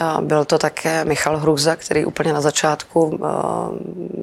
a 0.00 0.20
byl 0.20 0.44
to 0.44 0.58
také 0.58 1.04
Michal 1.04 1.38
Hruza, 1.38 1.76
který 1.76 2.04
úplně 2.04 2.32
na 2.32 2.40
začátku 2.40 3.20
eh, 3.24 3.28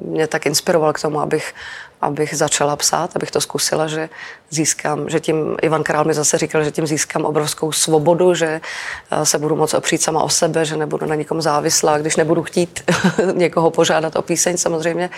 mě 0.04 0.26
tak 0.26 0.46
inspiroval 0.46 0.92
k 0.92 1.00
tomu, 1.00 1.20
abych 1.20 1.54
abych 2.00 2.36
začala 2.36 2.76
psát, 2.76 3.16
abych 3.16 3.30
to 3.30 3.40
zkusila, 3.40 3.86
že 3.86 4.08
získám, 4.50 5.10
že 5.10 5.20
tím, 5.20 5.56
Ivan 5.62 5.82
Král 5.82 6.04
mi 6.04 6.14
zase 6.14 6.38
říkal, 6.38 6.64
že 6.64 6.70
tím 6.70 6.86
získám 6.86 7.24
obrovskou 7.24 7.72
svobodu, 7.72 8.34
že 8.34 8.60
eh, 9.10 9.26
se 9.26 9.38
budu 9.38 9.56
moc 9.56 9.74
opřít 9.74 10.02
sama 10.02 10.22
o 10.22 10.28
sebe, 10.28 10.64
že 10.64 10.76
nebudu 10.76 11.06
na 11.06 11.14
nikom 11.14 11.42
závislá, 11.42 11.98
když 11.98 12.16
nebudu 12.16 12.42
chtít 12.42 12.90
někoho 13.34 13.70
požádat 13.70 14.16
o 14.16 14.22
píseň 14.22 14.56
samozřejmě, 14.56 15.10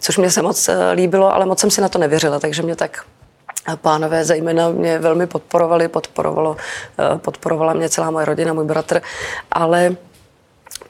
což 0.00 0.16
mě 0.16 0.30
se 0.30 0.42
moc 0.42 0.68
eh, 0.68 0.92
líbilo, 0.92 1.34
ale 1.34 1.46
moc 1.46 1.60
jsem 1.60 1.70
si 1.70 1.80
na 1.80 1.88
to 1.88 1.98
nevěřila, 1.98 2.40
takže 2.40 2.62
mě 2.62 2.76
tak 2.76 3.04
eh, 3.68 3.76
pánové 3.76 4.24
zejména 4.24 4.68
mě 4.68 4.98
velmi 4.98 5.26
podporovali, 5.26 5.88
podporovalo, 5.88 6.56
podporovala 7.16 7.72
mě 7.72 7.88
celá 7.88 8.10
moje 8.10 8.26
rodina, 8.26 8.52
můj 8.52 8.64
bratr, 8.64 9.02
ale 9.52 9.96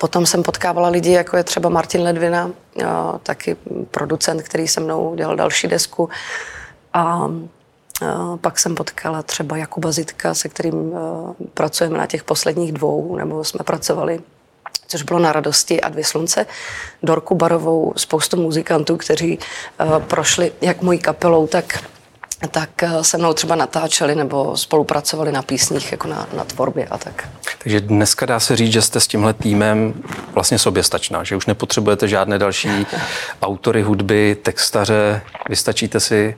Potom 0.01 0.27
jsem 0.27 0.43
potkávala 0.43 0.89
lidi, 0.89 1.13
jako 1.13 1.37
je 1.37 1.45
třeba 1.45 1.69
Martin 1.69 2.03
Ledvina, 2.03 2.51
taky 3.23 3.57
producent, 3.91 4.43
který 4.43 4.69
se 4.69 4.81
mnou 4.81 5.15
dělal 5.15 5.37
další 5.37 5.69
desku. 5.69 6.09
A 6.93 7.29
pak 8.41 8.59
jsem 8.59 8.75
potkala 8.75 9.23
třeba 9.23 9.57
Jakuba 9.57 9.93
Zitka, 9.93 10.35
se 10.35 10.49
kterým 10.49 10.95
pracujeme 11.55 11.99
na 11.99 12.07
těch 12.07 12.25
posledních 12.25 12.73
dvou, 12.73 13.17
nebo 13.17 13.45
jsme 13.45 13.65
pracovali 13.65 14.21
což 14.87 15.03
bylo 15.03 15.19
na 15.19 15.33
radosti 15.33 15.81
a 15.81 15.89
dvě 15.89 16.05
slunce. 16.05 16.47
Dorku 17.03 17.35
Barovou, 17.35 17.93
spoustu 17.97 18.37
muzikantů, 18.37 18.97
kteří 18.97 19.39
prošli 19.99 20.53
jak 20.61 20.83
mojí 20.83 20.99
kapelou, 20.99 21.47
tak 21.47 21.85
tak 22.49 22.83
eh, 22.83 23.05
se 23.05 23.19
mnou 23.19 23.33
třeba 23.33 23.55
natáčeli 23.55 24.15
nebo 24.15 24.57
spolupracovali 24.57 25.33
na 25.33 25.43
písních, 25.43 25.93
jako 25.93 26.09
na, 26.09 26.27
na 26.37 26.45
tvorbě 26.45 26.87
a 26.87 26.99
tak. 26.99 27.29
Takže 27.63 27.81
dneska 27.81 28.27
dá 28.27 28.41
se 28.41 28.57
říct, 28.57 28.73
že 28.73 28.83
jste 28.83 29.01
s 29.01 29.07
tímhle 29.07 29.33
týmem 29.33 29.95
vlastně 30.33 30.59
soběstačná, 30.59 31.25
že 31.25 31.37
už 31.37 31.47
nepotřebujete 31.47 32.09
žádné 32.09 32.39
další 32.39 32.87
autory 33.43 33.83
hudby, 33.83 34.37
textaře, 34.43 35.23
vystačíte 35.49 36.01
si 36.01 36.37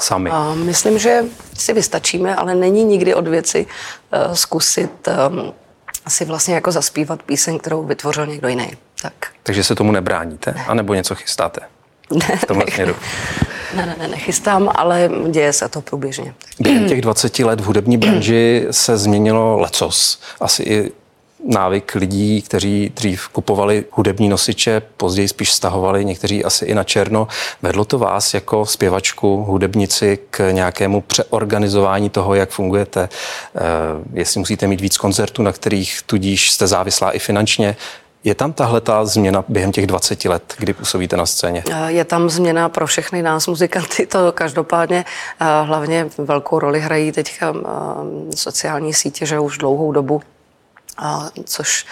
sami. 0.00 0.30
A 0.30 0.54
myslím, 0.54 0.98
že 0.98 1.24
si 1.54 1.72
vystačíme, 1.72 2.36
ale 2.36 2.54
není 2.54 2.84
nikdy 2.84 3.14
od 3.14 3.28
věci 3.28 3.66
uh, 3.66 4.34
zkusit 4.34 5.08
um, 5.30 5.52
si 6.08 6.24
vlastně 6.24 6.54
jako 6.54 6.72
zaspívat 6.72 7.22
píseň, 7.22 7.58
kterou 7.58 7.82
vytvořil 7.82 8.26
někdo 8.26 8.48
jiný. 8.48 8.70
Tak. 9.02 9.12
Takže 9.42 9.64
se 9.64 9.74
tomu 9.74 9.92
nebráníte? 9.92 10.54
A 10.66 10.74
nebo 10.74 10.94
něco 10.94 11.14
chystáte? 11.14 11.60
Ne, 12.10 12.36
v 12.36 12.46
tomhle 12.46 12.66
směru. 12.74 12.94
Ne, 13.76 13.86
ne, 13.86 13.96
ne, 13.98 14.08
nechystám, 14.08 14.70
ale 14.74 15.10
děje 15.30 15.52
se 15.52 15.68
to 15.68 15.80
průběžně. 15.80 16.34
Během 16.60 16.88
těch 16.88 17.00
20 17.00 17.38
let 17.38 17.60
v 17.60 17.64
hudební 17.64 17.98
branži 17.98 18.66
se 18.70 18.98
změnilo 18.98 19.58
lecos. 19.58 20.20
Asi 20.40 20.62
i 20.62 20.92
návyk 21.44 21.94
lidí, 21.94 22.42
kteří 22.42 22.92
dřív 22.94 23.28
kupovali 23.28 23.84
hudební 23.90 24.28
nosiče, 24.28 24.82
později 24.96 25.28
spíš 25.28 25.52
stahovali, 25.52 26.04
někteří 26.04 26.44
asi 26.44 26.64
i 26.64 26.74
na 26.74 26.84
černo. 26.84 27.28
Vedlo 27.62 27.84
to 27.84 27.98
vás 27.98 28.34
jako 28.34 28.66
zpěvačku, 28.66 29.44
hudebnici 29.44 30.18
k 30.30 30.52
nějakému 30.52 31.00
přeorganizování 31.00 32.10
toho, 32.10 32.34
jak 32.34 32.50
fungujete? 32.50 33.08
Eh, 33.56 33.60
jestli 34.12 34.38
musíte 34.38 34.66
mít 34.66 34.80
víc 34.80 34.96
koncertů, 34.96 35.42
na 35.42 35.52
kterých 35.52 36.00
tudíž 36.06 36.50
jste 36.50 36.66
závislá 36.66 37.10
i 37.10 37.18
finančně, 37.18 37.76
je 38.26 38.34
tam 38.34 38.52
tahle 38.52 38.80
ta 38.80 39.04
změna 39.04 39.44
během 39.48 39.72
těch 39.72 39.86
20 39.86 40.24
let, 40.24 40.54
kdy 40.58 40.72
působíte 40.72 41.16
na 41.16 41.26
scéně? 41.26 41.64
Eh, 41.70 41.92
je 41.92 42.04
tam 42.04 42.30
změna 42.30 42.68
pro 42.68 42.86
všechny 42.86 43.22
nás 43.22 43.46
muzikanty, 43.46 44.06
to 44.06 44.32
každopádně 44.32 45.04
eh, 45.40 45.44
hlavně 45.62 46.08
velkou 46.18 46.58
roli 46.58 46.80
hrají 46.80 47.12
teďka 47.12 47.54
eh, 47.56 48.36
sociální 48.36 48.94
sítě, 48.94 49.26
že 49.26 49.38
už 49.38 49.58
dlouhou 49.58 49.92
dobu, 49.92 50.22
což 51.44 51.86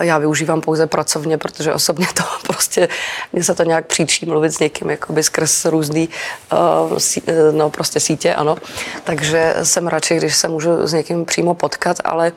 já 0.00 0.18
využívám 0.18 0.60
pouze 0.60 0.86
pracovně, 0.86 1.38
protože 1.38 1.74
osobně 1.74 2.06
to 2.14 2.22
prostě, 2.46 2.88
mně 3.32 3.44
se 3.44 3.54
to 3.54 3.62
nějak 3.62 3.86
příčí 3.86 4.26
mluvit 4.26 4.50
s 4.50 4.58
někým, 4.58 4.90
jakoby 4.90 5.22
skrz 5.22 5.64
různý, 5.64 6.08
no 7.52 7.70
prostě 7.70 8.00
sítě, 8.00 8.34
ano. 8.34 8.56
Takže 9.04 9.54
jsem 9.62 9.86
radši, 9.86 10.16
když 10.16 10.36
se 10.36 10.48
můžu 10.48 10.86
s 10.86 10.92
někým 10.92 11.24
přímo 11.24 11.54
potkat, 11.54 11.96
ale 12.04 12.32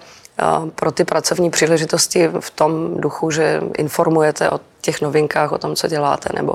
pro 0.76 0.92
ty 0.92 1.04
pracovní 1.04 1.50
příležitosti 1.50 2.30
v 2.40 2.50
tom 2.50 3.02
duchu, 3.02 3.32
že 3.32 3.62
informujete 3.78 4.50
o 4.50 4.60
těch 4.82 5.02
novinkách, 5.02 5.52
o 5.52 5.58
tom, 5.58 5.76
co 5.76 5.88
děláte, 5.88 6.30
nebo 6.36 6.54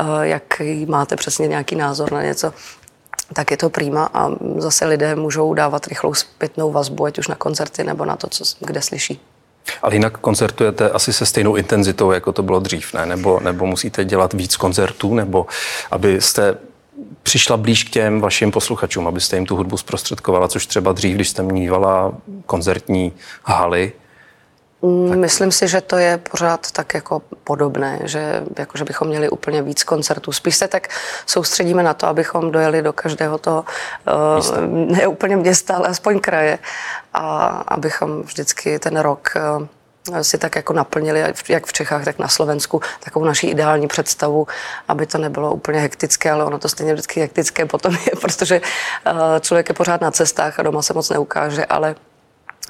eh, 0.00 0.04
jak 0.28 0.62
máte 0.86 1.16
přesně 1.16 1.48
nějaký 1.48 1.76
názor 1.76 2.12
na 2.12 2.22
něco, 2.22 2.52
tak 3.32 3.50
je 3.50 3.56
to 3.56 3.70
prýma 3.70 4.10
a 4.14 4.30
zase 4.58 4.86
lidé 4.86 5.14
můžou 5.14 5.54
dávat 5.54 5.86
rychlou 5.86 6.14
zpětnou 6.14 6.72
vazbu, 6.72 7.04
ať 7.04 7.18
už 7.18 7.28
na 7.28 7.34
koncerty 7.34 7.84
nebo 7.84 8.04
na 8.04 8.16
to, 8.16 8.28
co, 8.28 8.44
kde 8.60 8.82
slyší. 8.82 9.20
Ale 9.82 9.94
jinak 9.94 10.18
koncertujete 10.18 10.90
asi 10.90 11.12
se 11.12 11.26
stejnou 11.26 11.56
intenzitou, 11.56 12.12
jako 12.12 12.32
to 12.32 12.42
bylo 12.42 12.60
dřív, 12.60 12.94
ne? 12.94 13.06
Nebo, 13.06 13.40
nebo 13.40 13.66
musíte 13.66 14.04
dělat 14.04 14.32
víc 14.32 14.56
koncertů, 14.56 15.14
nebo 15.14 15.46
abyste 15.90 16.56
přišla 17.22 17.56
blíž 17.56 17.84
k 17.84 17.90
těm 17.90 18.20
vašim 18.20 18.50
posluchačům, 18.50 19.06
abyste 19.06 19.36
jim 19.36 19.46
tu 19.46 19.56
hudbu 19.56 19.76
zprostředkovala, 19.76 20.48
což 20.48 20.66
třeba 20.66 20.92
dřív, 20.92 21.14
když 21.14 21.28
jste 21.28 21.42
mývala 21.42 22.12
koncertní 22.46 23.12
haly, 23.44 23.92
mm, 24.82 25.08
tak... 25.08 25.18
Myslím 25.18 25.52
si, 25.52 25.68
že 25.68 25.80
to 25.80 25.96
je 25.98 26.18
pořád 26.18 26.70
tak 26.70 26.94
jako 26.94 27.22
podobné, 27.44 28.00
že, 28.04 28.44
jako, 28.58 28.78
že 28.78 28.84
bychom 28.84 29.08
měli 29.08 29.28
úplně 29.28 29.62
víc 29.62 29.84
koncertů. 29.84 30.32
Spíš 30.32 30.56
se 30.56 30.68
tak 30.68 30.88
soustředíme 31.26 31.82
na 31.82 31.94
to, 31.94 32.06
abychom 32.06 32.50
dojeli 32.50 32.82
do 32.82 32.92
každého 32.92 33.38
toho, 33.38 33.64
uh, 34.38 34.96
ne 34.96 35.06
úplně 35.06 35.36
města, 35.36 35.76
ale 35.76 35.88
aspoň 35.88 36.20
kraje, 36.20 36.58
a 37.14 37.46
abychom 37.68 38.22
vždycky 38.22 38.78
ten 38.78 38.96
rok 38.96 39.34
uh, 39.60 39.66
si 40.22 40.38
tak 40.38 40.56
jako 40.56 40.72
naplnili, 40.72 41.24
jak 41.48 41.66
v 41.66 41.72
Čechách, 41.72 42.04
tak 42.04 42.18
na 42.18 42.28
Slovensku, 42.28 42.80
takovou 43.04 43.24
naší 43.24 43.48
ideální 43.48 43.86
představu, 43.86 44.46
aby 44.88 45.06
to 45.06 45.18
nebylo 45.18 45.52
úplně 45.54 45.80
hektické, 45.80 46.30
ale 46.30 46.44
ono 46.44 46.58
to 46.58 46.68
stejně 46.68 46.92
vždycky 46.92 47.20
hektické 47.20 47.66
potom 47.66 47.94
je, 47.94 48.12
protože 48.20 48.60
eh, 49.06 49.40
člověk 49.40 49.68
je 49.68 49.74
pořád 49.74 50.00
na 50.00 50.10
cestách 50.10 50.58
a 50.58 50.62
doma 50.62 50.82
se 50.82 50.94
moc 50.94 51.10
neukáže, 51.10 51.64
ale 51.64 51.94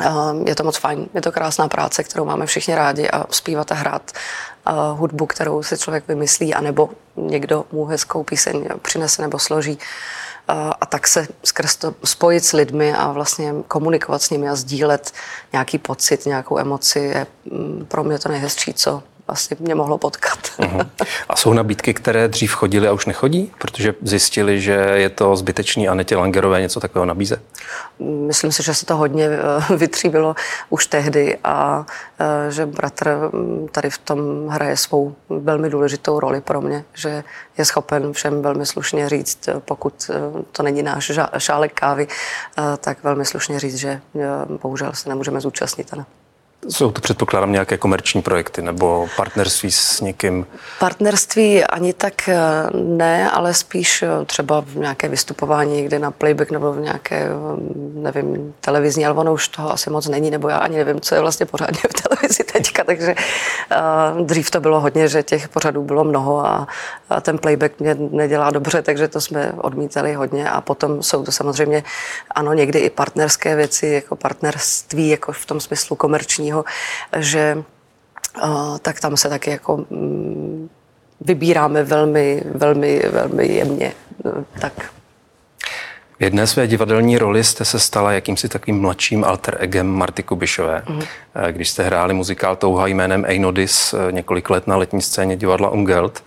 eh, 0.00 0.08
je 0.46 0.54
to 0.54 0.64
moc 0.64 0.76
fajn. 0.76 1.08
Je 1.14 1.22
to 1.22 1.32
krásná 1.32 1.68
práce, 1.68 2.04
kterou 2.04 2.24
máme 2.24 2.46
všichni 2.46 2.74
rádi 2.74 3.10
a 3.10 3.24
zpívat 3.30 3.72
a 3.72 3.74
hrát 3.74 4.10
eh, 4.14 4.72
hudbu, 4.92 5.26
kterou 5.26 5.62
si 5.62 5.78
člověk 5.78 6.08
vymyslí, 6.08 6.54
anebo 6.54 6.90
někdo 7.16 7.64
mu 7.72 7.84
hezkou 7.84 8.22
píseň 8.22 8.68
přinese 8.82 9.22
nebo 9.22 9.38
složí 9.38 9.78
a 10.48 10.86
tak 10.86 11.06
se 11.06 11.28
skrz 11.44 11.76
to 11.76 11.94
spojit 12.04 12.44
s 12.44 12.52
lidmi 12.52 12.94
a 12.94 13.12
vlastně 13.12 13.54
komunikovat 13.68 14.22
s 14.22 14.30
nimi 14.30 14.48
a 14.48 14.54
sdílet 14.54 15.12
nějaký 15.52 15.78
pocit, 15.78 16.26
nějakou 16.26 16.58
emoci 16.58 16.98
je 16.98 17.26
mm, 17.44 17.86
pro 17.88 18.04
mě 18.04 18.18
to 18.18 18.28
nejhezčí, 18.28 18.74
co 18.74 19.02
asi 19.28 19.56
mě 19.60 19.74
mohlo 19.74 19.98
potkat. 19.98 20.38
Uh-huh. 20.58 20.86
A 21.28 21.36
jsou 21.36 21.52
nabídky, 21.52 21.94
které 21.94 22.28
dřív 22.28 22.52
chodily 22.52 22.88
a 22.88 22.92
už 22.92 23.06
nechodí, 23.06 23.52
protože 23.58 23.94
zjistili, 24.02 24.60
že 24.60 24.72
je 24.72 25.08
to 25.08 25.36
zbytečný 25.36 25.88
a 25.88 25.94
Netě 25.94 26.16
Langerové 26.16 26.60
něco 26.60 26.80
takového 26.80 27.06
nabízet? 27.06 27.40
Myslím 27.98 28.52
si, 28.52 28.62
že 28.62 28.74
se 28.74 28.86
to 28.86 28.96
hodně 28.96 29.28
eh, 29.28 29.76
vytříbilo 29.76 30.34
už 30.70 30.86
tehdy 30.86 31.38
a 31.44 31.86
eh, 32.18 32.50
že 32.50 32.66
bratr 32.66 33.30
mm, 33.32 33.68
tady 33.72 33.90
v 33.90 33.98
tom 33.98 34.48
hraje 34.48 34.76
svou 34.76 35.14
velmi 35.28 35.70
důležitou 35.70 36.20
roli 36.20 36.40
pro 36.40 36.60
mě, 36.60 36.84
že 36.94 37.24
je 37.58 37.64
schopen 37.64 38.12
všem 38.12 38.42
velmi 38.42 38.66
slušně 38.66 39.08
říct, 39.08 39.48
eh, 39.48 39.54
pokud 39.64 40.10
to 40.52 40.62
není 40.62 40.82
náš 40.82 41.12
šálek 41.38 41.72
kávy, 41.72 42.08
tak 42.80 43.04
velmi 43.04 43.24
slušně 43.24 43.60
říct, 43.60 43.76
že 43.76 44.00
bohužel 44.62 44.92
se 44.92 45.08
nemůžeme 45.08 45.40
zúčastnit. 45.40 45.92
Ne? 45.92 46.04
Jsou 46.68 46.90
to 46.90 47.00
předpokládám 47.00 47.52
nějaké 47.52 47.76
komerční 47.76 48.22
projekty 48.22 48.62
nebo 48.62 49.06
partnerství 49.16 49.70
s 49.70 50.00
někým? 50.00 50.46
Partnerství 50.78 51.64
ani 51.64 51.92
tak 51.92 52.28
eh, 52.28 52.38
ne, 52.72 53.30
ale 53.30 53.54
spíš 53.54 54.02
eh, 54.02 54.24
třeba 54.26 54.60
v 54.60 54.76
nějaké 54.76 55.08
vystupování 55.08 55.76
někde 55.76 55.98
na 55.98 56.10
playback 56.10 56.50
nebo 56.50 56.72
v 56.72 56.80
nějaké, 56.80 57.16
eh, 57.16 57.30
nevím, 57.94 58.54
televizní, 58.60 59.06
ale 59.06 59.14
ono 59.14 59.32
už 59.32 59.48
toho 59.48 59.72
asi 59.72 59.90
moc 59.90 60.08
není, 60.08 60.30
nebo 60.30 60.48
já 60.48 60.56
ani 60.56 60.76
nevím, 60.76 61.00
co 61.00 61.14
je 61.14 61.20
vlastně 61.20 61.46
pořádně 61.46 61.80
v 61.80 62.02
televizi 62.08 62.43
teďka, 62.54 62.84
takže 62.84 63.14
uh, 63.14 64.26
dřív 64.26 64.50
to 64.50 64.60
bylo 64.60 64.80
hodně, 64.80 65.08
že 65.08 65.22
těch 65.22 65.48
pořadů 65.48 65.82
bylo 65.82 66.04
mnoho 66.04 66.46
a, 66.46 66.66
a 67.10 67.20
ten 67.20 67.38
playback 67.38 67.80
mě 67.80 67.94
nedělá 67.94 68.50
dobře, 68.50 68.82
takže 68.82 69.08
to 69.08 69.20
jsme 69.20 69.52
odmítali 69.58 70.14
hodně 70.14 70.50
a 70.50 70.60
potom 70.60 71.02
jsou 71.02 71.24
to 71.24 71.32
samozřejmě, 71.32 71.84
ano, 72.30 72.52
někdy 72.52 72.78
i 72.78 72.90
partnerské 72.90 73.56
věci, 73.56 73.86
jako 73.86 74.16
partnerství, 74.16 75.08
jako 75.08 75.32
v 75.32 75.46
tom 75.46 75.60
smyslu 75.60 75.96
komerčního, 75.96 76.64
že 77.16 77.64
uh, 78.42 78.78
tak 78.78 79.00
tam 79.00 79.16
se 79.16 79.28
taky 79.28 79.50
jako 79.50 79.74
um, 79.74 80.70
vybíráme 81.20 81.82
velmi, 81.82 82.42
velmi, 82.54 83.02
velmi 83.10 83.46
jemně. 83.46 83.92
Tak 84.60 84.72
v 84.82 84.93
jedné 86.24 86.46
své 86.46 86.66
divadelní 86.66 87.18
roli 87.18 87.44
jste 87.44 87.64
se 87.64 87.78
stala 87.78 88.12
jakýmsi 88.12 88.48
takovým 88.48 88.80
mladším 88.80 89.24
alter 89.24 89.56
egem 89.60 89.86
Marty 89.86 90.22
Kubišové. 90.22 90.82
Mm. 90.88 91.02
Když 91.50 91.68
jste 91.68 91.82
hráli 91.82 92.14
muzikál 92.14 92.56
Touha 92.56 92.86
jménem 92.86 93.24
Einodis 93.24 93.94
eh, 93.94 94.12
několik 94.12 94.50
let 94.50 94.66
na 94.66 94.76
letní 94.76 95.02
scéně 95.02 95.36
divadla 95.36 95.70
Ungelt, 95.70 96.22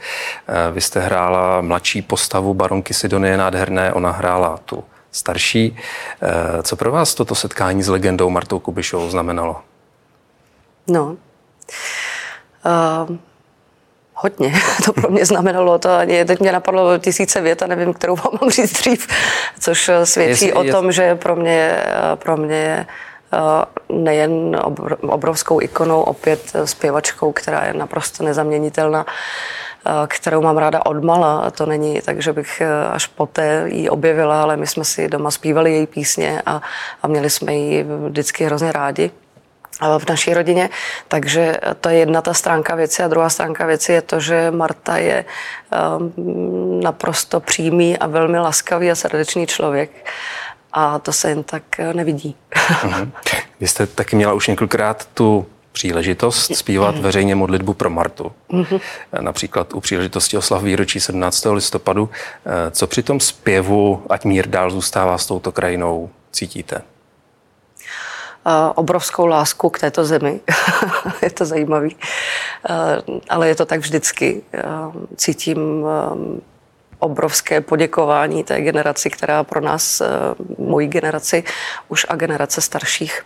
eh, 0.48 0.72
vy 0.72 0.82
jste 0.82 1.00
hrála 1.00 1.62
mladší 1.62 2.02
postavu 2.02 2.54
baronky 2.54 2.94
Sidonie 2.94 3.38
Nádherné, 3.38 3.94
ona 3.94 4.12
hrála 4.12 4.60
tu 4.66 4.84
starší. 5.12 5.78
Co 6.64 6.76
pro 6.76 6.92
vás 6.92 7.16
toto 7.16 7.36
setkání 7.36 7.84
s 7.84 7.88
legendou 7.88 8.30
Martou 8.30 8.60
Kubišovou 8.60 9.10
znamenalo? 9.10 9.62
No, 10.88 11.18
uh, 12.66 13.18
hodně. 14.18 14.54
To 14.86 14.94
pro 14.94 15.10
mě 15.10 15.26
znamenalo 15.26 15.80
to, 15.80 15.92
ani 15.92 16.26
teď 16.26 16.40
mě 16.40 16.52
napadlo 16.52 16.98
tisíce 16.98 17.42
vět 17.42 17.62
a 17.64 17.68
nevím, 17.68 17.94
kterou 17.94 18.16
vám 18.16 18.40
mám 18.42 18.50
říct 18.50 18.74
dřív, 18.74 19.08
což 19.60 19.90
eh, 19.90 20.06
svědčí 20.06 20.46
jest, 20.46 20.58
o 20.58 20.64
jest. 20.64 20.76
tom, 20.76 20.92
že 20.92 21.16
pro 21.16 21.36
mě, 21.36 21.78
eh, 21.78 22.16
pro 22.16 22.38
mě 22.38 22.56
je 22.56 22.86
eh, 23.34 23.38
nejen 23.90 24.62
obrovskou 25.02 25.62
ikonou, 25.62 26.02
opět 26.02 26.54
zpěvačkou, 26.66 27.32
která 27.32 27.66
je 27.66 27.74
naprosto 27.74 28.24
nezaměnitelná, 28.24 29.06
kterou 30.08 30.42
mám 30.42 30.58
ráda 30.58 30.86
odmala. 30.86 31.52
To 31.52 31.66
není 31.66 32.02
tak, 32.02 32.22
že 32.22 32.34
bych 32.34 32.62
až 32.92 33.08
poté 33.08 33.64
ji 33.68 33.90
objevila, 33.90 34.42
ale 34.42 34.58
my 34.58 34.68
jsme 34.68 34.86
si 34.86 35.08
doma 35.08 35.32
zpívali 35.32 35.74
její 35.74 35.88
písně 35.88 36.42
a, 36.46 36.62
a 37.04 37.08
měli 37.08 37.30
jsme 37.30 37.54
ji 37.56 37.86
vždycky 38.08 38.46
hrozně 38.46 38.72
rádi 38.72 39.12
v 39.98 40.10
naší 40.10 40.34
rodině. 40.34 40.70
Takže 41.08 41.58
to 41.82 41.90
je 41.90 41.98
jedna 41.98 42.22
ta 42.22 42.34
stránka 42.34 42.76
věci 42.76 43.04
a 43.04 43.08
druhá 43.08 43.30
stránka 43.30 43.66
věci 43.66 43.92
je 43.92 44.02
to, 44.02 44.20
že 44.20 44.52
Marta 44.52 44.98
je 44.98 45.26
um, 45.98 46.82
naprosto 46.82 47.40
přímý 47.40 47.98
a 47.98 48.08
velmi 48.08 48.40
laskavý 48.40 48.92
a 48.92 48.96
srdečný 48.96 49.48
člověk. 49.48 49.92
A 50.74 51.00
to 51.00 51.14
se 51.14 51.30
jen 51.30 51.44
tak 51.44 51.64
nevidí. 51.94 52.36
Mhm. 52.84 53.12
Vy 53.60 53.68
jste 53.68 53.88
taky 53.88 54.16
měla 54.16 54.34
už 54.34 54.48
několikrát 54.48 55.08
tu 55.14 55.46
příležitost 55.72 56.56
zpívat 56.56 56.96
mhm. 56.96 57.04
veřejně 57.04 57.36
modlitbu 57.36 57.74
pro 57.74 57.90
Martu. 57.90 58.32
Mhm. 58.50 58.80
Například 59.22 59.74
u 59.74 59.80
příležitosti 59.80 60.38
oslav 60.38 60.64
výročí 60.64 61.00
17. 61.00 61.46
listopadu. 61.46 62.10
Co 62.72 62.88
při 62.88 63.04
tom 63.04 63.20
zpěvu, 63.20 64.04
ať 64.10 64.26
mír 64.26 64.48
dál 64.48 64.72
zůstává 64.72 65.18
s 65.18 65.26
touto 65.26 65.52
krajinou, 65.52 66.10
cítíte? 66.32 66.82
Obrovskou 68.76 69.26
lásku 69.26 69.70
k 69.70 69.80
této 69.80 70.06
zemi. 70.06 70.40
je 71.22 71.30
to 71.30 71.46
zajímavý. 71.46 71.96
Ale 73.30 73.48
je 73.48 73.56
to 73.56 73.66
tak 73.66 73.80
vždycky. 73.80 74.42
Cítím 75.16 75.86
obrovské 77.00 77.62
poděkování 77.62 78.44
té 78.44 78.62
generaci, 78.62 79.10
která 79.10 79.44
pro 79.44 79.62
nás, 79.62 80.02
mojí 80.58 80.88
generaci, 80.88 81.44
už 81.88 82.06
a 82.10 82.16
generace 82.16 82.62
starších, 82.62 83.22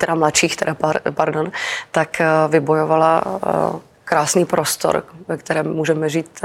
teda 0.00 0.14
mladších, 0.14 0.56
teda 0.56 0.76
pardon, 1.10 1.52
tak 1.90 2.22
vybojovala 2.48 3.22
krásný 4.04 4.44
prostor, 4.44 5.04
ve 5.28 5.36
kterém 5.36 5.74
můžeme 5.74 6.08
žít 6.08 6.40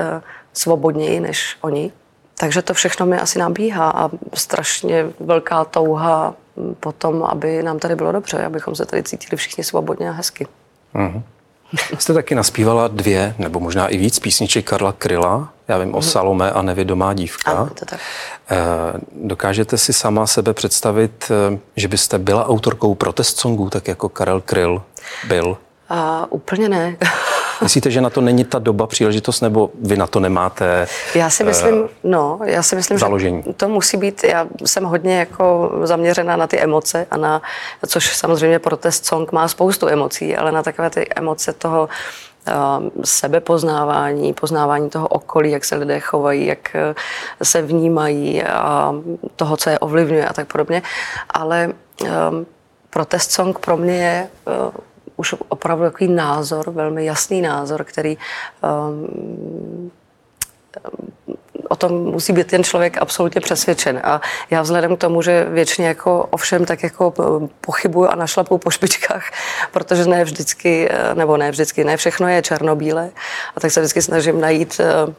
svobodněji 0.54 1.20
než 1.20 1.58
oni. 1.62 1.92
Takže 2.40 2.62
to 2.62 2.74
všechno 2.74 3.06
mi 3.06 3.20
asi 3.20 3.40
nabíhá 3.40 3.90
a 3.90 4.10
strašně 4.34 5.06
velká 5.20 5.66
touha 5.66 6.34
potom, 6.80 7.24
aby 7.24 7.64
nám 7.64 7.80
tady 7.80 7.96
bylo 7.96 8.12
dobře, 8.12 8.46
abychom 8.46 8.76
se 8.76 8.86
tady 8.86 9.04
cítili 9.04 9.38
všichni 9.38 9.64
svobodně 9.64 10.10
a 10.10 10.14
hezky. 10.14 10.48
Uh-huh. 10.96 11.24
Jste 12.00 12.14
taky 12.14 12.36
naspívala 12.36 12.88
dvě, 12.88 13.36
nebo 13.38 13.60
možná 13.60 13.88
i 13.88 13.98
víc 13.98 14.20
písniček 14.20 14.66
Karla 14.66 14.92
Kryla, 14.92 15.54
já 15.68 15.78
vím 15.78 15.96
o 15.96 16.00
mhm. 16.00 16.08
Salome 16.08 16.52
a 16.52 16.62
Nevědomá 16.62 17.14
dívka. 17.14 17.52
Ano, 17.52 17.70
to 17.80 17.86
tak. 17.86 18.00
Eh, 18.52 18.58
dokážete 19.12 19.78
si 19.78 19.94
sama 19.94 20.28
sebe 20.28 20.54
představit, 20.54 21.32
eh, 21.32 21.60
že 21.76 21.88
byste 21.88 22.20
byla 22.20 22.48
autorkou 22.48 22.96
protest 22.96 23.38
songů, 23.38 23.70
tak 23.70 23.88
jako 23.88 24.10
Karel 24.10 24.42
Kryl 24.42 24.82
byl? 25.28 25.58
A, 25.90 26.28
úplně 26.30 26.70
ne. 26.70 26.98
Myslíte, 27.62 27.92
že 27.92 28.02
na 28.02 28.10
to 28.10 28.22
není 28.22 28.44
ta 28.44 28.60
doba, 28.60 28.88
příležitost, 28.88 29.42
nebo 29.42 29.70
vy 29.82 29.98
na 29.98 30.08
to 30.08 30.20
nemáte 30.20 30.88
Já 31.16 31.30
si 31.30 31.44
myslím, 31.44 31.76
uh, 31.76 31.88
no, 32.04 32.40
já 32.44 32.64
si 32.64 32.76
myslím, 32.76 32.98
založení. 32.98 33.44
že 33.46 33.54
to 33.54 33.68
musí 33.68 33.98
být, 33.98 34.24
já 34.24 34.48
jsem 34.66 34.84
hodně 34.84 35.20
jako 35.20 35.72
zaměřená 35.84 36.36
na 36.36 36.48
ty 36.48 36.60
emoce 36.60 37.08
a 37.12 37.18
na, 37.18 37.42
což 37.88 38.16
samozřejmě 38.16 38.60
protest 38.60 39.06
song 39.06 39.32
má 39.32 39.48
spoustu 39.48 39.88
emocí, 39.88 40.36
ale 40.36 40.52
na 40.52 40.64
takové 40.64 40.90
ty 40.90 41.08
emoce 41.16 41.54
toho, 41.54 41.90
ehm, 42.46 42.92
sebepoznávání, 43.06 44.34
poznávání 44.34 44.90
toho 44.90 45.08
okolí, 45.08 45.52
jak 45.52 45.66
se 45.66 45.76
lidé 45.76 46.00
chovají, 46.00 46.46
jak 46.46 46.76
eh, 46.76 46.96
se 47.44 47.62
vnímají 47.62 48.44
a 48.44 48.94
toho, 49.36 49.58
co 49.58 49.70
je 49.70 49.80
ovlivňuje 49.80 50.28
a 50.28 50.34
tak 50.34 50.48
podobně. 50.52 50.82
Ale 51.30 51.70
um, 52.02 52.46
protest 52.90 53.32
song 53.32 53.60
pro 53.60 53.78
mě 53.78 53.94
je 53.94 54.28
uh, 54.48 54.54
už 55.20 55.36
opravdu 55.50 55.84
takový 55.84 56.08
názor, 56.08 56.72
velmi 56.72 57.06
jasný 57.06 57.42
názor, 57.42 57.84
který 57.84 58.18
um, 58.64 59.92
o 61.70 61.76
tom 61.76 61.92
musí 61.92 62.34
být 62.34 62.48
ten 62.48 62.64
člověk 62.64 62.98
absolutně 62.98 63.42
přesvědčen. 63.42 64.02
A 64.04 64.22
já 64.50 64.62
vzhledem 64.62 64.96
k 64.96 65.00
tomu, 65.00 65.22
že 65.22 65.46
většině 65.50 65.88
jako 65.88 66.28
ovšem 66.32 66.66
tak 66.66 66.84
jako 66.84 67.14
pochybuju 67.62 68.08
a 68.08 68.16
našlapu 68.16 68.58
po 68.58 68.70
špičkách, 68.72 69.32
protože 69.72 70.06
ne 70.06 70.24
vždycky, 70.24 70.90
nebo 71.14 71.38
ne 71.38 71.52
vždycky, 71.52 71.84
ne 71.84 71.98
všechno 71.98 72.28
je 72.28 72.42
černobílé, 72.42 73.10
a 73.56 73.60
tak 73.60 73.72
se 73.72 73.80
vždycky 73.80 74.02
snažím 74.02 74.42
najít 74.42 74.80
eh, 74.80 75.14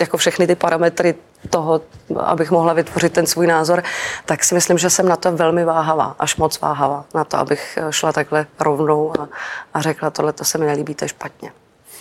jako 0.00 0.16
všechny 0.16 0.46
ty 0.46 0.54
parametry 0.54 1.14
toho, 1.50 1.80
abych 2.16 2.50
mohla 2.50 2.72
vytvořit 2.72 3.12
ten 3.12 3.26
svůj 3.26 3.46
názor, 3.46 3.82
tak 4.26 4.44
si 4.44 4.54
myslím, 4.54 4.78
že 4.78 4.90
jsem 4.90 5.08
na 5.08 5.16
to 5.16 5.32
velmi 5.32 5.64
váhavá, 5.64 6.16
až 6.18 6.36
moc 6.36 6.60
váhavá, 6.60 7.04
na 7.14 7.24
to, 7.24 7.36
abych 7.36 7.78
šla 7.90 8.12
takhle 8.12 8.46
rovnou 8.60 9.20
a, 9.20 9.28
a 9.74 9.80
řekla, 9.80 10.10
tohle 10.10 10.32
to 10.32 10.44
se 10.44 10.58
mi 10.58 10.66
nelíbí, 10.66 10.94
to 10.94 11.04
je 11.04 11.08
špatně. 11.08 11.52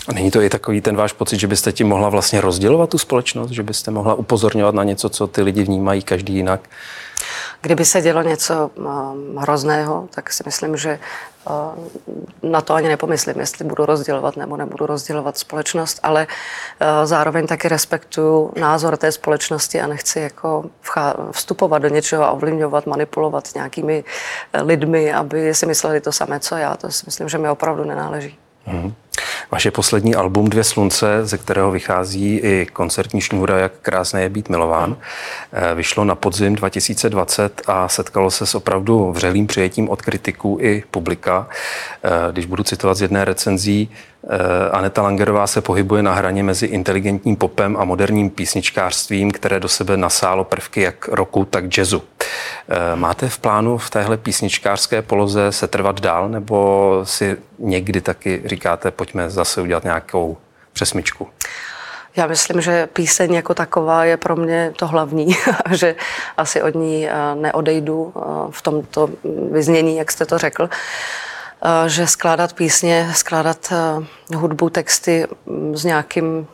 A 0.08 0.14
není 0.14 0.32
to 0.32 0.42
i 0.42 0.50
takový 0.50 0.82
ten 0.82 0.96
váš 0.96 1.14
pocit, 1.14 1.40
že 1.40 1.48
byste 1.48 1.72
tím 1.72 1.88
mohla 1.88 2.10
vlastně 2.10 2.42
rozdělovat 2.42 2.90
tu 2.90 2.98
společnost, 2.98 3.50
že 3.50 3.64
byste 3.64 3.92
mohla 3.92 4.14
upozorňovat 4.14 4.76
na 4.76 4.84
něco, 4.84 5.10
co 5.10 5.28
ty 5.28 5.42
lidi 5.42 5.64
vnímají 5.64 6.02
každý 6.02 6.34
jinak? 6.34 6.70
Kdyby 7.62 7.86
se 7.86 8.02
dělo 8.02 8.22
něco 8.22 8.72
um, 8.76 9.38
hrozného, 9.38 10.08
tak 10.16 10.34
si 10.34 10.44
myslím, 10.46 10.78
že 10.78 11.00
uh, 11.50 12.52
na 12.52 12.62
to 12.62 12.74
ani 12.74 12.88
nepomyslím, 12.88 13.40
jestli 13.40 13.66
budu 13.66 13.86
rozdělovat 13.86 14.38
nebo 14.38 14.58
nebudu 14.58 14.86
rozdělovat 14.86 15.38
společnost, 15.38 16.00
ale 16.04 16.28
uh, 16.28 16.88
zároveň 17.06 17.48
taky 17.48 17.68
respektuju 17.68 18.54
názor 18.60 18.98
té 18.98 19.12
společnosti 19.12 19.82
a 19.82 19.88
nechci 19.88 20.20
jako 20.20 20.66
vstupovat 21.32 21.80
do 21.80 21.88
něčeho 21.88 22.24
a 22.24 22.32
ovlivňovat, 22.32 22.86
manipulovat 22.86 23.56
nějakými 23.56 24.04
uh, 24.04 24.68
lidmi, 24.68 25.14
aby 25.14 25.54
si 25.54 25.66
mysleli 25.66 26.02
to 26.02 26.12
samé, 26.12 26.40
co 26.40 26.56
já. 26.56 26.76
To 26.76 26.92
si 26.92 27.04
myslím, 27.06 27.30
že 27.30 27.38
mi 27.38 27.50
opravdu 27.50 27.84
nenáleží. 27.84 28.38
Mm. 28.68 28.94
Vaše 29.52 29.72
poslední 29.72 30.16
album 30.16 30.50
Dvě 30.50 30.64
slunce, 30.64 31.26
ze 31.26 31.38
kterého 31.38 31.72
vychází 31.72 32.38
i 32.38 32.68
koncertní 32.74 33.22
šňůra 33.22 33.60
Jak 33.60 33.72
krásné 33.82 34.22
je 34.22 34.30
být 34.30 34.50
milován, 34.50 34.98
eh, 35.54 35.76
vyšlo 35.76 36.06
na 36.06 36.16
podzim 36.16 36.56
2020 36.56 37.62
a 37.68 37.90
setkalo 37.90 38.32
se 38.32 38.46
s 38.46 38.56
opravdu 38.56 39.12
vřelým 39.12 39.48
přijetím 39.48 39.90
od 39.90 40.02
kritiků 40.02 40.58
i 40.62 40.84
publika. 40.92 41.48
Eh, 42.04 42.10
když 42.32 42.46
budu 42.46 42.64
citovat 42.64 42.98
z 42.98 43.02
jedné 43.02 43.26
recenzí, 43.26 43.90
Eh, 44.24 44.70
Aneta 44.72 45.02
Langerová 45.02 45.48
se 45.48 45.62
pohybuje 45.62 46.04
na 46.04 46.14
hraně 46.14 46.44
mezi 46.44 46.66
inteligentním 46.66 47.36
popem 47.36 47.78
a 47.78 47.86
moderním 47.86 48.30
písničkářstvím, 48.30 49.32
které 49.32 49.60
do 49.60 49.68
sebe 49.68 49.98
nasálo 49.98 50.44
prvky 50.44 50.82
jak 50.82 51.08
roku, 51.08 51.46
tak 51.46 51.78
jazzu. 51.78 52.04
Eh, 52.70 52.96
máte 52.96 53.30
v 53.30 53.40
plánu 53.40 53.78
v 53.78 53.90
téhle 53.90 54.18
písničkářské 54.18 55.02
poloze 55.02 55.52
se 55.52 55.68
trvat 55.68 56.02
dál, 56.02 56.30
nebo 56.30 57.02
si 57.04 57.38
někdy 57.60 58.02
taky 58.02 58.42
říkáte, 58.46 58.92
pojďme 58.92 59.30
zase 59.30 59.62
udělat 59.62 59.84
nějakou 59.84 60.38
přesmičku? 60.74 61.28
Já 62.16 62.28
myslím, 62.28 62.62
že 62.62 62.88
píseň 62.88 63.34
jako 63.34 63.54
taková 63.54 64.06
je 64.06 64.18
pro 64.18 64.36
mě 64.36 64.74
to 64.76 64.88
hlavní, 64.88 65.36
že 65.72 65.96
asi 66.38 66.62
od 66.62 66.76
ní 66.76 67.10
eh, 67.10 67.14
neodejdu 67.36 68.14
v 68.50 68.62
tomto 68.62 69.10
vyznění, 69.52 69.98
jak 69.98 70.12
jste 70.12 70.26
to 70.26 70.38
řekl. 70.38 70.70
Eh, 71.62 71.90
že 71.90 72.08
skládat 72.08 72.54
písně, 72.54 73.12
skládat 73.16 73.72
eh, 73.72 74.36
hudbu, 74.36 74.70
texty 74.70 75.28
mm, 75.46 75.78
s 75.78 75.84
nějakým 75.84 76.48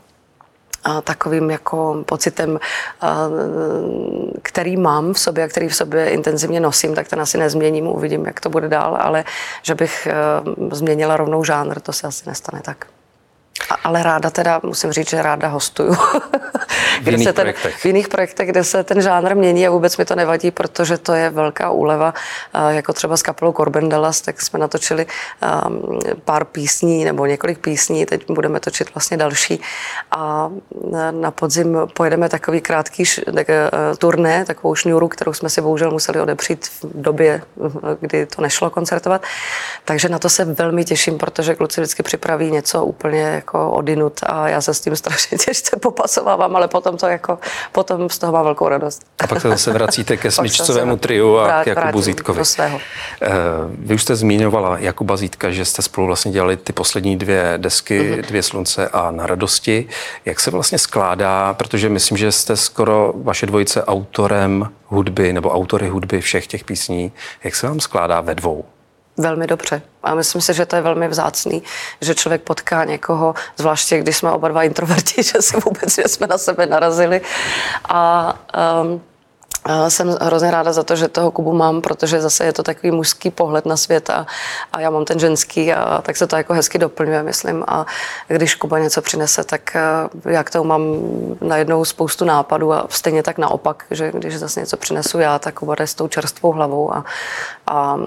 takovým 1.03 1.51
jako 1.51 2.03
pocitem, 2.05 2.59
který 4.41 4.77
mám 4.77 5.13
v 5.13 5.19
sobě 5.19 5.43
a 5.43 5.47
který 5.47 5.67
v 5.67 5.75
sobě 5.75 6.09
intenzivně 6.09 6.59
nosím, 6.59 6.95
tak 6.95 7.07
ten 7.07 7.21
asi 7.21 7.37
nezměním, 7.37 7.87
uvidím, 7.87 8.25
jak 8.25 8.39
to 8.39 8.49
bude 8.49 8.67
dál, 8.67 8.97
ale 9.01 9.23
že 9.61 9.75
bych 9.75 10.07
změnila 10.71 11.17
rovnou 11.17 11.43
žánr, 11.43 11.79
to 11.79 11.93
se 11.93 12.07
asi 12.07 12.29
nestane 12.29 12.61
tak. 12.61 12.94
Ale 13.83 14.03
ráda 14.03 14.29
teda, 14.29 14.59
musím 14.63 14.91
říct, 14.91 15.09
že 15.09 15.21
ráda 15.21 15.47
hostuju. 15.47 15.93
v 17.01 17.07
jiných 17.07 17.27
se 17.27 17.33
ten, 17.33 17.43
projektech. 17.43 17.75
V 17.75 17.85
jiných 17.85 18.07
projektech, 18.07 18.49
kde 18.49 18.63
se 18.63 18.83
ten 18.83 19.01
žánr 19.01 19.35
mění 19.35 19.67
a 19.67 19.69
vůbec 19.69 19.97
mi 19.97 20.05
to 20.05 20.15
nevadí, 20.15 20.51
protože 20.51 20.97
to 20.97 21.13
je 21.13 21.29
velká 21.29 21.69
úleva. 21.69 22.13
Jako 22.69 22.93
třeba 22.93 23.17
s 23.17 23.21
kapelou 23.21 23.53
Corbin 23.53 23.89
Dallas, 23.89 24.21
tak 24.21 24.41
jsme 24.41 24.59
natočili 24.59 25.05
pár 26.25 26.45
písní 26.45 27.05
nebo 27.05 27.25
několik 27.25 27.59
písní, 27.59 28.05
teď 28.05 28.31
budeme 28.31 28.59
točit 28.59 28.93
vlastně 28.95 29.17
další. 29.17 29.61
A 30.11 30.49
na 31.11 31.31
podzim 31.31 31.77
pojedeme 31.93 32.29
takový 32.29 32.61
krátký 32.61 33.03
tak, 33.35 33.47
uh, 33.49 33.95
turné, 33.97 34.45
takovou 34.45 34.75
šňůru, 34.75 35.07
kterou 35.07 35.33
jsme 35.33 35.49
si 35.49 35.61
bohužel 35.61 35.91
museli 35.91 36.19
odepřít 36.19 36.65
v 36.65 37.01
době, 37.01 37.41
kdy 37.99 38.25
to 38.25 38.41
nešlo 38.41 38.69
koncertovat. 38.69 39.23
Takže 39.85 40.09
na 40.09 40.19
to 40.19 40.29
se 40.29 40.45
velmi 40.45 40.85
těším, 40.85 41.17
protože 41.17 41.55
kluci 41.55 41.81
vždycky 41.81 42.03
připraví 42.03 42.51
něco 42.51 42.85
úplně 42.85 43.41
jako 43.45 43.71
odinut 43.71 44.19
a 44.23 44.49
já 44.49 44.61
se 44.61 44.73
s 44.73 44.81
tím 44.81 44.95
strašně 44.95 45.37
těžce 45.45 45.77
popasovávám, 45.79 46.55
ale 46.55 46.67
potom 46.67 46.97
to 46.97 47.07
jako, 47.07 47.39
potom 47.71 48.09
z 48.09 48.17
toho 48.17 48.33
mám 48.33 48.43
velkou 48.43 48.67
radost. 48.67 49.01
A 49.23 49.27
pak 49.27 49.41
se 49.41 49.49
zase 49.49 49.73
vracíte 49.73 50.17
ke 50.17 50.31
smyčcovému 50.31 50.97
triu 50.97 51.37
a 51.37 51.63
k 51.63 51.67
Jakubu 51.67 52.01
Zítkovi. 52.01 52.39
Do 52.39 52.45
svého. 52.45 52.79
Eh, 53.21 53.29
vy 53.67 53.95
už 53.95 54.03
jste 54.03 54.15
zmiňovala 54.15 54.77
Jakuba 54.79 55.17
Zítka, 55.17 55.51
že 55.51 55.65
jste 55.65 55.81
spolu 55.81 56.07
vlastně 56.07 56.31
dělali 56.31 56.57
ty 56.57 56.73
poslední 56.73 57.17
dvě 57.17 57.53
desky, 57.57 57.99
mm-hmm. 57.99 58.27
Dvě 58.27 58.43
slunce 58.43 58.89
a 58.89 59.11
Na 59.11 59.27
radosti. 59.27 59.87
Jak 60.25 60.39
se 60.39 60.51
vlastně 60.51 60.77
skládá, 60.77 61.53
protože 61.53 61.89
myslím, 61.89 62.17
že 62.17 62.31
jste 62.31 62.57
skoro 62.57 63.13
vaše 63.15 63.45
dvojice 63.45 63.85
autorem 63.85 64.69
hudby 64.87 65.33
nebo 65.33 65.49
autory 65.49 65.87
hudby 65.87 66.21
všech 66.21 66.47
těch 66.47 66.63
písní. 66.63 67.11
Jak 67.43 67.55
se 67.55 67.67
vám 67.67 67.79
skládá 67.79 68.21
ve 68.21 68.35
dvou? 68.35 68.65
Velmi 69.17 69.47
dobře. 69.47 69.81
A 70.03 70.15
myslím 70.15 70.41
si, 70.41 70.53
že 70.53 70.65
to 70.65 70.75
je 70.75 70.81
velmi 70.81 71.07
vzácný, 71.07 71.63
že 72.01 72.15
člověk 72.15 72.41
potká 72.41 72.83
někoho, 72.83 73.33
zvláště 73.57 73.99
když 73.99 74.17
jsme 74.17 74.31
oba 74.31 74.47
dva 74.47 74.63
introverti, 74.63 75.23
že 75.23 75.41
se 75.41 75.57
vůbec 75.65 75.99
jsme 76.07 76.27
na 76.27 76.37
sebe 76.37 76.65
narazili. 76.65 77.21
A 77.85 78.33
um, 78.83 79.01
jsem 79.87 80.17
hrozně 80.21 80.51
ráda 80.51 80.73
za 80.73 80.83
to, 80.83 80.95
že 80.95 81.07
toho 81.07 81.31
Kubu 81.31 81.53
mám, 81.53 81.81
protože 81.81 82.21
zase 82.21 82.45
je 82.45 82.53
to 82.53 82.63
takový 82.63 82.91
mužský 82.91 83.31
pohled 83.31 83.65
na 83.65 83.77
svět 83.77 84.09
a, 84.09 84.25
a 84.73 84.81
já 84.81 84.89
mám 84.89 85.05
ten 85.05 85.19
ženský 85.19 85.73
a 85.73 86.01
tak 86.01 86.17
se 86.17 86.27
to 86.27 86.35
jako 86.35 86.53
hezky 86.53 86.77
doplňuje, 86.77 87.23
myslím. 87.23 87.63
A 87.67 87.85
když 88.27 88.55
Kuba 88.55 88.79
něco 88.79 89.01
přinese, 89.01 89.43
tak 89.43 89.75
eh, 89.75 90.31
já 90.31 90.43
k 90.43 90.49
tomu 90.49 90.65
mám 90.65 90.81
najednou 91.41 91.85
spoustu 91.85 92.25
nápadů 92.25 92.73
a 92.73 92.85
stejně 92.89 93.23
tak 93.23 93.37
naopak, 93.37 93.83
že 93.91 94.11
když 94.11 94.39
zase 94.39 94.59
něco 94.59 94.77
přinesu 94.77 95.19
já, 95.19 95.39
tak 95.39 95.53
Kuba 95.53 95.75
jde 95.75 95.87
s 95.87 95.93
tou 95.93 96.07
čerstvou 96.07 96.51
hlavou 96.51 96.93
a, 96.93 97.05
a 97.67 97.97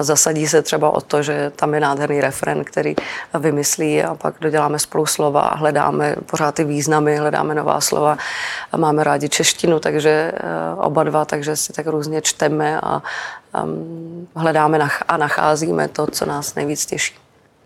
zasadí 0.00 0.46
se 0.46 0.62
třeba 0.62 0.90
o 0.90 1.00
to, 1.00 1.22
že 1.22 1.52
tam 1.56 1.74
je 1.74 1.80
nádherný 1.80 2.20
refren, 2.20 2.64
který 2.64 2.94
vymyslí 3.38 4.02
a 4.02 4.14
pak 4.14 4.34
doděláme 4.40 4.78
spolu 4.78 5.06
slova 5.06 5.40
a 5.40 5.56
hledáme 5.56 6.16
pořád 6.30 6.54
ty 6.54 6.64
významy, 6.64 7.16
hledáme 7.16 7.54
nová 7.54 7.80
slova 7.80 8.18
a 8.72 8.76
máme 8.76 9.04
rádi 9.04 9.28
češtinu, 9.28 9.80
takže 9.80 10.32
eh, 10.34 10.40
oba 11.04 11.10
dva, 11.10 11.24
takže 11.24 11.56
si 11.56 11.72
tak 11.72 11.86
různě 11.86 12.22
čteme 12.22 12.80
a 12.80 13.02
um, 13.64 14.28
hledáme 14.36 14.78
a 15.08 15.16
nacházíme 15.16 15.88
to, 15.88 16.06
co 16.06 16.26
nás 16.26 16.54
nejvíc 16.54 16.86
těší. 16.86 17.14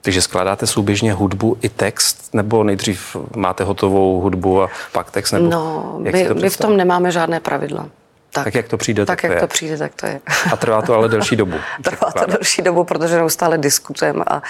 Takže 0.02 0.22
skládáte 0.22 0.66
souběžně 0.66 1.12
hudbu 1.12 1.56
i 1.60 1.68
text, 1.68 2.34
nebo 2.34 2.64
nejdřív 2.64 3.16
máte 3.36 3.64
hotovou 3.64 4.20
hudbu 4.20 4.62
a 4.62 4.68
pak 4.92 5.10
text? 5.10 5.32
Nebo 5.32 5.50
no, 5.50 5.96
my, 5.98 6.28
my 6.34 6.50
v 6.50 6.56
tom 6.56 6.76
nemáme 6.76 7.10
žádné 7.10 7.40
pravidla. 7.40 7.88
Tak, 8.32 8.44
tak 8.44 8.54
jak 8.54 8.68
to 8.68 8.76
přijde, 8.76 9.06
tak, 9.06 9.22
tak 9.22 9.30
jak 9.30 9.40
to, 9.40 9.46
to 9.46 9.52
přijde, 9.52 9.78
tak 9.78 9.94
to 9.94 10.06
je. 10.06 10.20
A 10.52 10.56
trvá 10.56 10.82
to 10.82 10.94
ale 10.94 11.08
delší 11.08 11.36
dobu. 11.36 11.56
trvá 11.82 12.10
to 12.10 12.26
delší 12.26 12.62
dobu, 12.62 12.84
protože 12.84 13.16
neustále 13.16 13.58
diskutujeme 13.58 14.24
a, 14.24 14.42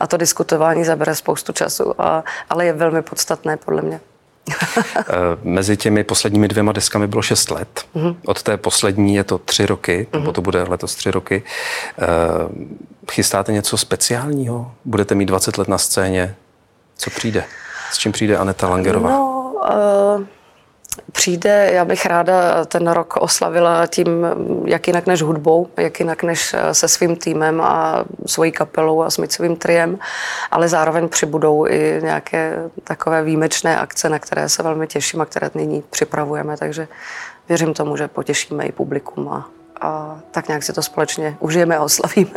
a 0.00 0.06
to 0.06 0.16
diskutování 0.16 0.84
zabere 0.84 1.14
spoustu 1.14 1.52
času, 1.52 2.00
a, 2.02 2.24
ale 2.50 2.66
je 2.66 2.72
velmi 2.72 3.02
podstatné 3.02 3.56
podle 3.56 3.82
mě. 3.82 4.00
Eh, 4.98 5.04
mezi 5.42 5.76
těmi 5.76 6.04
posledními 6.04 6.48
dvěma 6.48 6.72
deskami 6.72 7.06
bylo 7.06 7.22
šest 7.22 7.50
let. 7.50 7.84
Mm-hmm. 7.96 8.16
Od 8.26 8.42
té 8.42 8.56
poslední 8.56 9.14
je 9.14 9.24
to 9.24 9.38
tři 9.38 9.66
roky, 9.66 10.06
mm-hmm. 10.10 10.18
nebo 10.20 10.32
to 10.32 10.42
bude 10.42 10.62
letos 10.62 10.94
tři 10.94 11.10
roky. 11.10 11.42
Eh, 11.98 12.06
chystáte 13.12 13.52
něco 13.52 13.76
speciálního? 13.76 14.72
Budete 14.84 15.14
mít 15.14 15.26
20 15.26 15.58
let 15.58 15.68
na 15.68 15.78
scéně? 15.78 16.34
Co 16.96 17.10
přijde? 17.10 17.44
S 17.92 17.98
čím 17.98 18.12
přijde 18.12 18.36
Aneta 18.36 18.68
Langerová? 18.68 19.10
No, 19.10 19.52
uh 20.18 20.24
přijde, 21.12 21.70
já 21.72 21.84
bych 21.84 22.06
ráda 22.06 22.64
ten 22.64 22.88
rok 22.88 23.16
oslavila 23.16 23.86
tím, 23.86 24.26
jak 24.64 24.86
jinak 24.86 25.06
než 25.06 25.22
hudbou, 25.22 25.68
jak 25.76 26.00
jinak 26.00 26.22
než 26.22 26.54
eh, 26.54 26.74
se 26.74 26.88
svým 26.88 27.16
týmem 27.16 27.60
a 27.60 28.04
svojí 28.26 28.52
kapelou 28.52 29.02
a 29.02 29.10
smicovým 29.10 29.56
triem, 29.56 29.98
ale 30.50 30.68
zároveň 30.68 31.08
přibudou 31.08 31.66
i 31.66 32.00
nějaké 32.02 32.70
takové 32.84 33.22
výjimečné 33.22 33.78
akce, 33.78 34.08
na 34.08 34.18
které 34.18 34.48
se 34.48 34.62
velmi 34.62 34.86
těším 34.86 35.20
a 35.20 35.24
které 35.24 35.50
nyní 35.54 35.82
připravujeme, 35.90 36.56
takže 36.56 36.88
věřím 37.48 37.74
tomu, 37.74 37.96
že 37.96 38.08
potěšíme 38.08 38.66
i 38.66 38.72
publikum 38.72 39.28
a, 39.28 39.48
a 39.80 40.20
tak 40.30 40.48
nějak 40.48 40.62
si 40.62 40.72
to 40.72 40.82
společně 40.82 41.36
užijeme 41.40 41.76
a 41.76 41.82
oslavíme. 41.82 42.30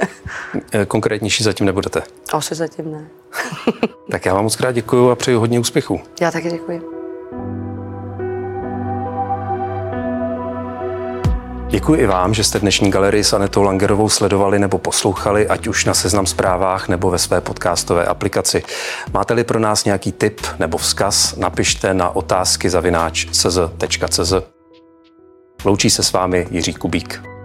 Eh, 0.72 0.86
konkrétnější 0.86 1.44
zatím 1.44 1.66
nebudete? 1.66 2.02
Asi 2.34 2.56
zatím 2.56 2.92
ne. 2.92 3.08
tak 4.12 4.26
já 4.26 4.34
vám 4.34 4.44
moc 4.44 4.56
krát 4.56 4.72
děkuji 4.72 5.12
a 5.12 5.16
přeju 5.16 5.40
hodně 5.40 5.60
úspěchů. 5.60 6.02
Já 6.22 6.32
taky 6.32 6.50
děkuji. 6.50 6.98
Děkuji 11.70 12.02
i 12.02 12.06
vám, 12.06 12.34
že 12.34 12.44
jste 12.44 12.60
dnešní 12.60 12.92
galerii 12.92 13.24
s 13.24 13.34
Anetou 13.34 13.64
Langerovou 13.64 14.10
sledovali 14.10 14.60
nebo 14.60 14.78
poslouchali, 14.78 15.48
ať 15.48 15.68
už 15.68 15.86
na 15.86 15.94
seznam 15.94 16.26
zprávách 16.26 16.88
nebo 16.88 17.10
ve 17.10 17.18
své 17.18 17.42
podcastové 17.42 18.06
aplikaci. 18.06 18.64
Máte-li 19.14 19.44
pro 19.44 19.60
nás 19.60 19.86
nějaký 19.86 20.12
tip 20.12 20.42
nebo 20.60 20.78
vzkaz, 20.78 21.36
napište 21.36 21.94
na 21.94 22.16
otázky 22.16 22.70
zavináč 22.70 23.26
cz.cz. 23.26 24.34
Loučí 25.66 25.90
se 25.90 26.04
s 26.04 26.12
vámi 26.12 26.48
Jiří 26.52 26.74
Kubík. 26.74 27.37